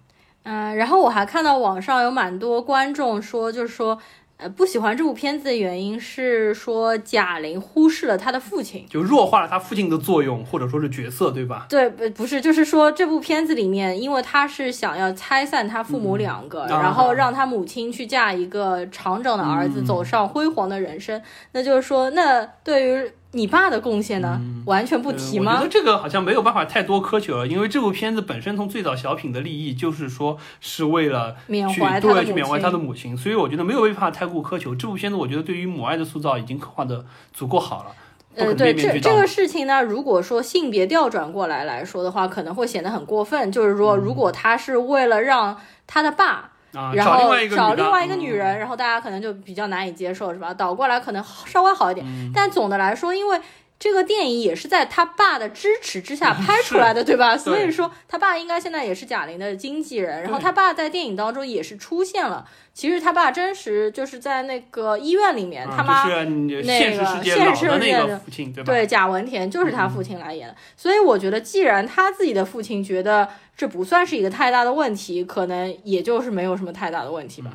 [0.43, 3.99] 嗯，然后我还看到网上有蛮多观众说，就是说。
[4.43, 11.65] 呃，不喜欢这部片子的原因是说贾玲忽视了她的父亲，就弱化了她父亲的作用，或者说是角色，对吧？
[11.69, 21.21] 对，不不是，就是说这部片子里面，因为他是想要拆散他父母两个，然后让他母亲去嫁一个厂长的儿子，走上辉煌的人生。
[21.53, 23.11] 那就是说，那对于。
[23.35, 24.39] 你爸的贡献呢？
[24.65, 25.53] 完全不提吗？
[25.53, 34.75] 我觉得这个好像没有办法太多苛求了，因为这部片子本身从最早小品的立意就是说是为了缅怀对去缅怀他的母亲，所以我觉得没有办法太过苛求。
[34.75, 37.03] 这部片子我觉得对于母爱的塑造已经刻画的
[37.33, 37.91] 足够好了。
[38.35, 43.51] 呃，对这这个事情呢，如果说性别调转过来来说的话，可能会显得很过分。
[43.51, 46.51] 就是说，如果他是为了让他的爸。
[46.93, 50.53] 然后找另外一个女人，然后大家可能就比较难以接受，是吧？
[50.53, 53.41] 倒过来可能稍微好一点，但总的来说，因为。
[53.83, 57.37] 这个电影也是在他爸的支持之下拍出来的，对吧？
[57.37, 62.47] 所以说他爸应该现在也是贾玲的经纪人，然后他爸在电影当中也是出现了。
[62.73, 66.25] 其实他爸真实就是在那个医院里面，他妈那
[66.55, 68.71] 个现实世界的父亲，对吧？
[68.71, 70.55] 对，贾文田就是他父亲来演的。
[70.77, 73.27] 所以我觉得，既然他自己的父亲觉得
[73.57, 77.51] 这不算是一个太大的问题，可能也就是没有什么太大的问题吧。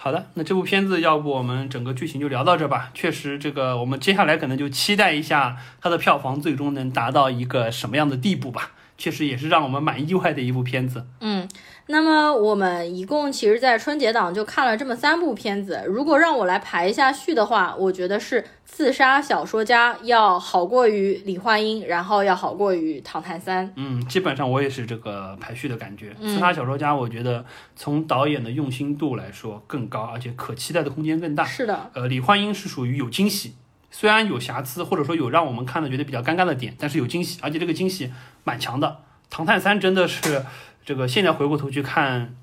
[0.00, 2.92] 好的，那这部片子要不我们整个剧情就聊到这吧。
[2.94, 8.70] 确实，这个我们接下来可能就期待一下它的票房最终能达到一个什么样的地步吧。
[8.98, 11.06] 确实也是让我们蛮意外的一部片子。
[11.20, 11.48] 嗯。
[11.90, 15.82] 那么我们一共其实，在春节档就看了这么三部片子。
[15.86, 23.66] 如果让我来排一下序的话，我觉得是《刺杀小说家》要好过于《李焕英》，然后要好过于《唐探三》。
[23.76, 26.10] 嗯，基本上我也是这个排序的感觉。
[26.20, 27.42] 《刺杀小说家》我觉得
[27.74, 31.42] 从导演的用心度来说更高，而且可期待的空间更大。
[31.42, 31.90] 是的。
[31.94, 33.54] 呃，《李焕英》是属于有惊喜，
[33.98, 38.12] 虽然有瑕疵，或者说有让我们看的觉得比较尴尬的点，但是有惊喜，而且这个惊喜
[38.44, 38.86] 蛮强的。
[39.28, 40.44] 《唐探三》真的是。
[40.84, 42.36] 这个现在回过头去看。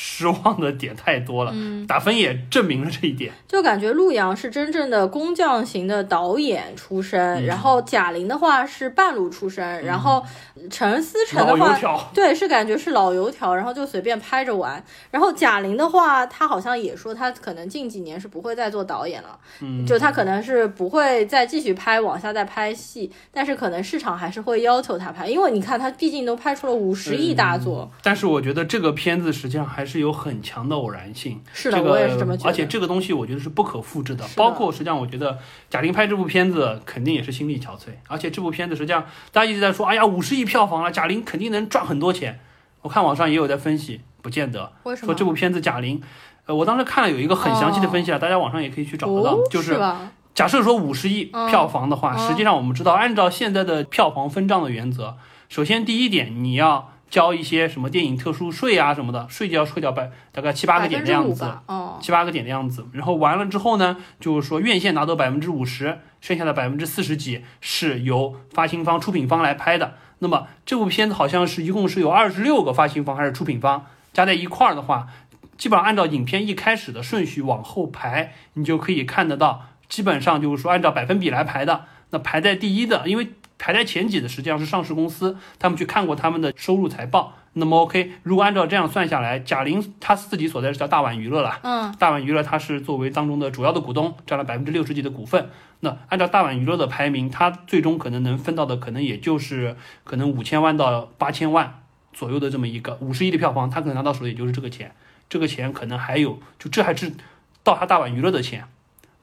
[0.00, 3.32] 失望的点太多了，嗯，打分也证明了这一点。
[3.48, 10.24] 就感觉陆阳是真正的工匠型的导演出身，然后贾玲的话是半路出身，然后
[10.70, 11.76] 陈思诚的话，
[12.14, 14.80] 对，是感觉是老油条，然后就随便拍着玩。
[15.10, 27.90] 然后贾玲的话，她好像也说她可能近几年是不会再做导演了，嗯，就她可能是不会再继续拍往下再拍戏，但是可能市场还是会要求她拍，因为你看她毕竟都拍出了五十亿大作。
[28.02, 32.50] 但是我觉得这个片子实际上还是有很强的偶然性，是的，我也是这么觉得。
[32.50, 34.24] 而且这个东西我觉得是不可复制的。
[34.36, 35.38] 包括实际上，我觉得
[35.70, 37.90] 贾玲拍这部片子肯定也是心力憔悴。
[38.08, 42.40] 而且这部片子实际上大家一直在说，哎呀，五十亿票房了，贾玲肯定能赚很多钱。
[42.82, 44.72] 我看网上也有在分析，不见得。
[44.96, 46.02] 说这部片子贾玲，
[46.46, 49.38] 呃，我当时看了有一个很详细的分析啊，大家网上也可以去找得到。
[49.50, 49.80] 就是
[50.34, 55.16] 假设说五十亿票房的话，实际上我们知道，按照现在的票房分账的原则，
[55.48, 56.92] 首先第一点你要。
[57.10, 61.50] 交一些什么电影特殊税啊什么的，税就要税掉百大概七八个点的样子，
[62.00, 62.86] 七八个点的样子。
[62.92, 69.94] 然后完了之后呢，就是说院线拿到百分之五十，剩下的百分之四十几是由发行方、出品方来拍的。
[70.18, 75.06] 那么这部片子好像是一共是有二十六个发行方还是出品方加在一块儿的话，
[75.56, 83.32] 基本上按照影片一开始的顺序往后排，你就可以看得到，基本上就是说按照百分比来排的，那排在第一的，因为。
[83.58, 87.34] 排在前几的实际上是上市公司，他们去看过他们的收入财报。
[87.54, 95.50] 那么 OK，如果按照这样算下来，贾玲她自己所在是叫大碗娱乐了，嗯，大碗娱乐它是作为当中的主要的股东，占了百分之六十几的股份。
[95.80, 101.82] 那按照大碗娱乐的排名，它最终可能能分到的可能也就是可能五千万到八千万
[102.12, 104.94] 左右的这么一个五十亿的票房，他可能拿到手也就是这个钱。
[105.28, 107.12] 这个钱可能还有，就这还是
[107.64, 108.64] 到他大碗娱乐的钱。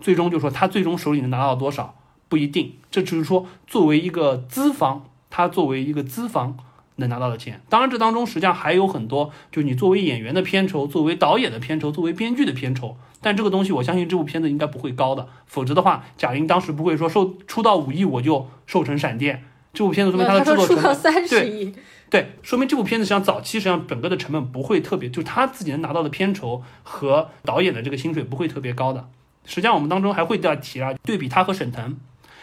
[0.01, 1.95] 最终就说他最终手里能拿到多少
[2.27, 6.57] 不一定，这只是说作为一个资方，他作为一个资方
[6.97, 7.61] 能拿到的钱。
[7.69, 12.97] 当然，这当中实际上还有很多，就你作为演员的片酬，作为导演的片酬，作为编剧的片酬。
[13.21, 19.43] 但这个东西，我相信这部片子应该不会高的，否则的话，贾玲当时不会说售出到五亿我就瘦成闪电。
[19.73, 21.73] 这部片子说明它的制作成本三十亿，
[22.09, 29.09] 对，说明这部片子实际上早期实际上整个的成本不会特别，就是他自己能拿到的片酬和导演的这个薪水不会特别高的。
[29.43, 31.97] 实际上我们当中还会再提啊，对比他和沈腾，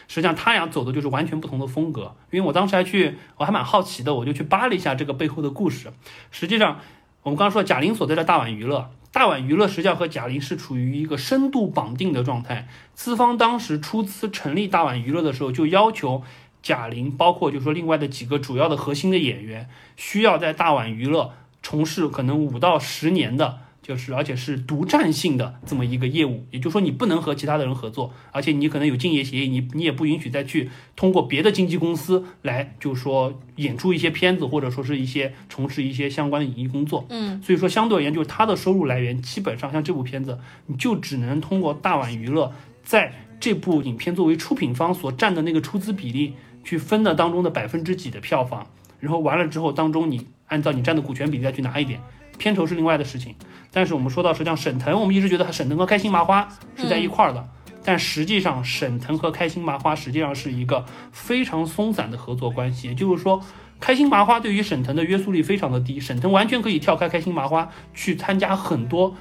[0.09, 2.15] 实际上他俩走的就是完全不同的风格。
[2.31, 5.93] 因为我当时还去，我还蛮好奇的，我就去扒了一下这个背后的故事。
[6.31, 6.81] 实际上，
[7.23, 8.91] 我们刚刚说贾玲所在的大碗娱乐。
[9.13, 12.67] 大碗娱乐实际上和贾玲是处于一个深度绑定的状态。
[12.95, 16.23] 资方当时出资成立大碗娱乐的时候，就要求
[16.63, 21.33] 贾玲，包括就是说另外的几个主要的核心的演员，需要在大碗娱乐
[21.63, 23.59] 从事可能五到十年的。
[23.83, 37.05] 就是，而且是独占性的这么一个业务，也就是说你不能和其他的人合作，而且你可能有竞业协议，你你也不允许再去通过别的经纪公司来，就是说演出一些片子，或者说是一些从事一些相关的演艺工作。
[37.09, 42.53] 嗯，所以说相对而言，就是它的收入来源基本上像这部片子，你就只能通过大碗娱乐
[42.85, 48.65] 在这部影片作为出品方所占的那个出资比例去分的当中的百分之几的票房，
[49.01, 52.01] 然后完了之后当中你按照你占的股权比例再去拿一点。
[52.43, 53.37] 片酬是另外的事情，
[53.71, 57.49] 但是我们说到实际上沈腾，我们一直觉得沈腾和开心麻花是在一块儿的，
[57.85, 63.41] 但实际上沈腾和开心麻花实际上是一个非常松散的合作关系，也就是说，
[63.79, 69.15] 开心麻花对于沈腾的约束力非常的低，沈腾完全可以跳开开心麻花去参加很多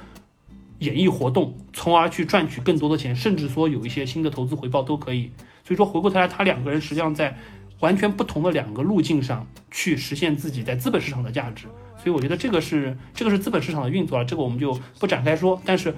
[0.80, 5.30] 演艺活动，从而去赚取更多的钱，甚至说有一些新的投资回报都可以。
[5.64, 7.36] 所以说回过头来，他两个人实际上在
[7.82, 11.66] 完全不同的两个路径上去实现自己在资本市场的价值。
[11.96, 15.60] 所以我觉得这个是这个是资本市场的运作啊，这个我们就不展开说。
[15.64, 15.94] 但是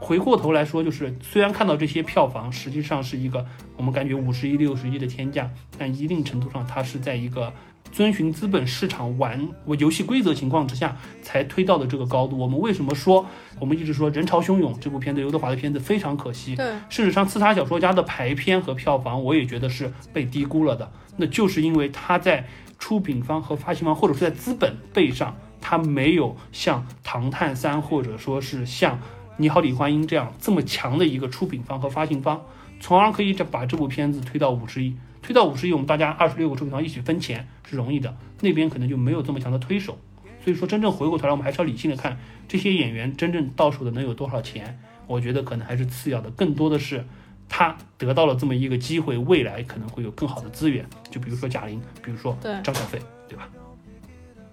[0.00, 3.44] 回过头来说，就是虽然看到这些票房实际上是一个
[3.76, 7.52] 我们感觉五十亿、六十亿的天价，但一定程度上它是在一个
[7.92, 12.38] 遵循资本市场玩游戏规则情况之下才推到的这个高度。
[12.38, 13.26] 我们为什么说
[13.58, 14.78] 我们一直说人潮汹涌？
[14.80, 16.54] 这部片子刘德华的片子非常可惜。
[16.56, 20.90] 对，事实上《刺杀小说家》的排片和票房，我也觉得是被低估了的。
[21.16, 22.46] 那就是因为他在
[22.78, 25.34] 出品方和发行方，或者说在资本背上。
[25.60, 28.94] 他没有像《唐探三》或者说是像
[29.36, 32.40] 《你好，李焕英》这样这么强的一个出品方和发行方，
[32.78, 34.94] 从而可以这把这部片子推到五十亿，
[35.28, 39.98] 推到五十亿，我们大家二十六个出品方一起分钱是容易的，那边可能就没有这么强的推手。
[40.42, 42.18] 所以说，真正回过头来，我们还是要理性的看
[42.48, 47.04] 这些演员真正到手的能有多少钱，我觉得可能还是次要的，更多的是
[47.46, 52.98] 他得到了这么一个机会，未来可能会有更好的资源，就比如说贾玲，比如说张小斐，
[53.28, 53.46] 对吧？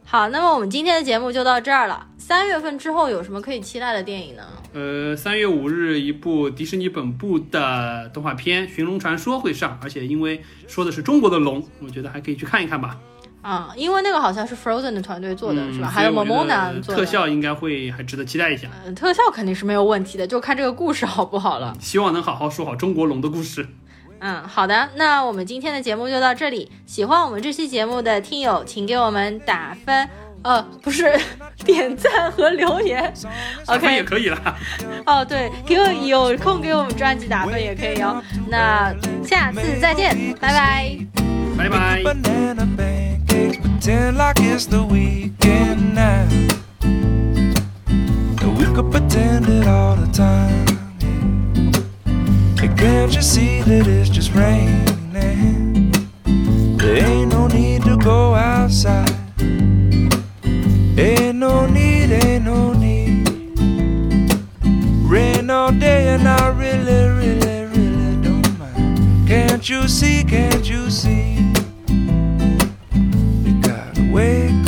[0.07, 2.05] 好，那么我们今天的节目就到这儿了。
[2.17, 4.43] 三月份之后有什么可以期待的电影呢？
[4.73, 12.97] 呃，三月五日一部迪士尼本部的动画片《寻龙传说》会上，而且因为说的是中国的龙，我觉得还可以去看一看吧。
[13.41, 15.87] 啊，因为那个好像是 Frozen 的团队做的，是吧？
[15.87, 17.01] 还有 Momona 做的。
[17.01, 18.69] 特效应该会还值得期待一下。
[18.85, 21.75] 嗯，特效肯定是没有问题的，就看这个故事好不好了。
[21.79, 23.67] 希望能好好说好中国龙的故事。
[24.19, 26.71] 嗯，好的，那我们今天的节目就到这里。
[26.85, 30.09] 喜欢我们这期节目的听友，请给我们打分，
[30.43, 31.19] 呃，不是
[31.65, 33.13] 点赞和留言
[33.67, 34.57] ，OK 也可以了。
[35.05, 38.21] 哦，对，给我有空给我们专辑打分也可以哦。
[38.47, 38.93] 那
[39.23, 40.97] 下次再见，拜拜，
[41.57, 42.03] 拜拜。
[52.73, 54.85] Can't you see that it's just raining?
[56.77, 59.09] There ain't no need to go outside.
[60.97, 63.27] Ain't no need, ain't no need.
[65.09, 69.27] Rain all day and I really, really, really don't mind.
[69.27, 71.53] Can't you see, can't you see?
[71.87, 74.64] You gotta wake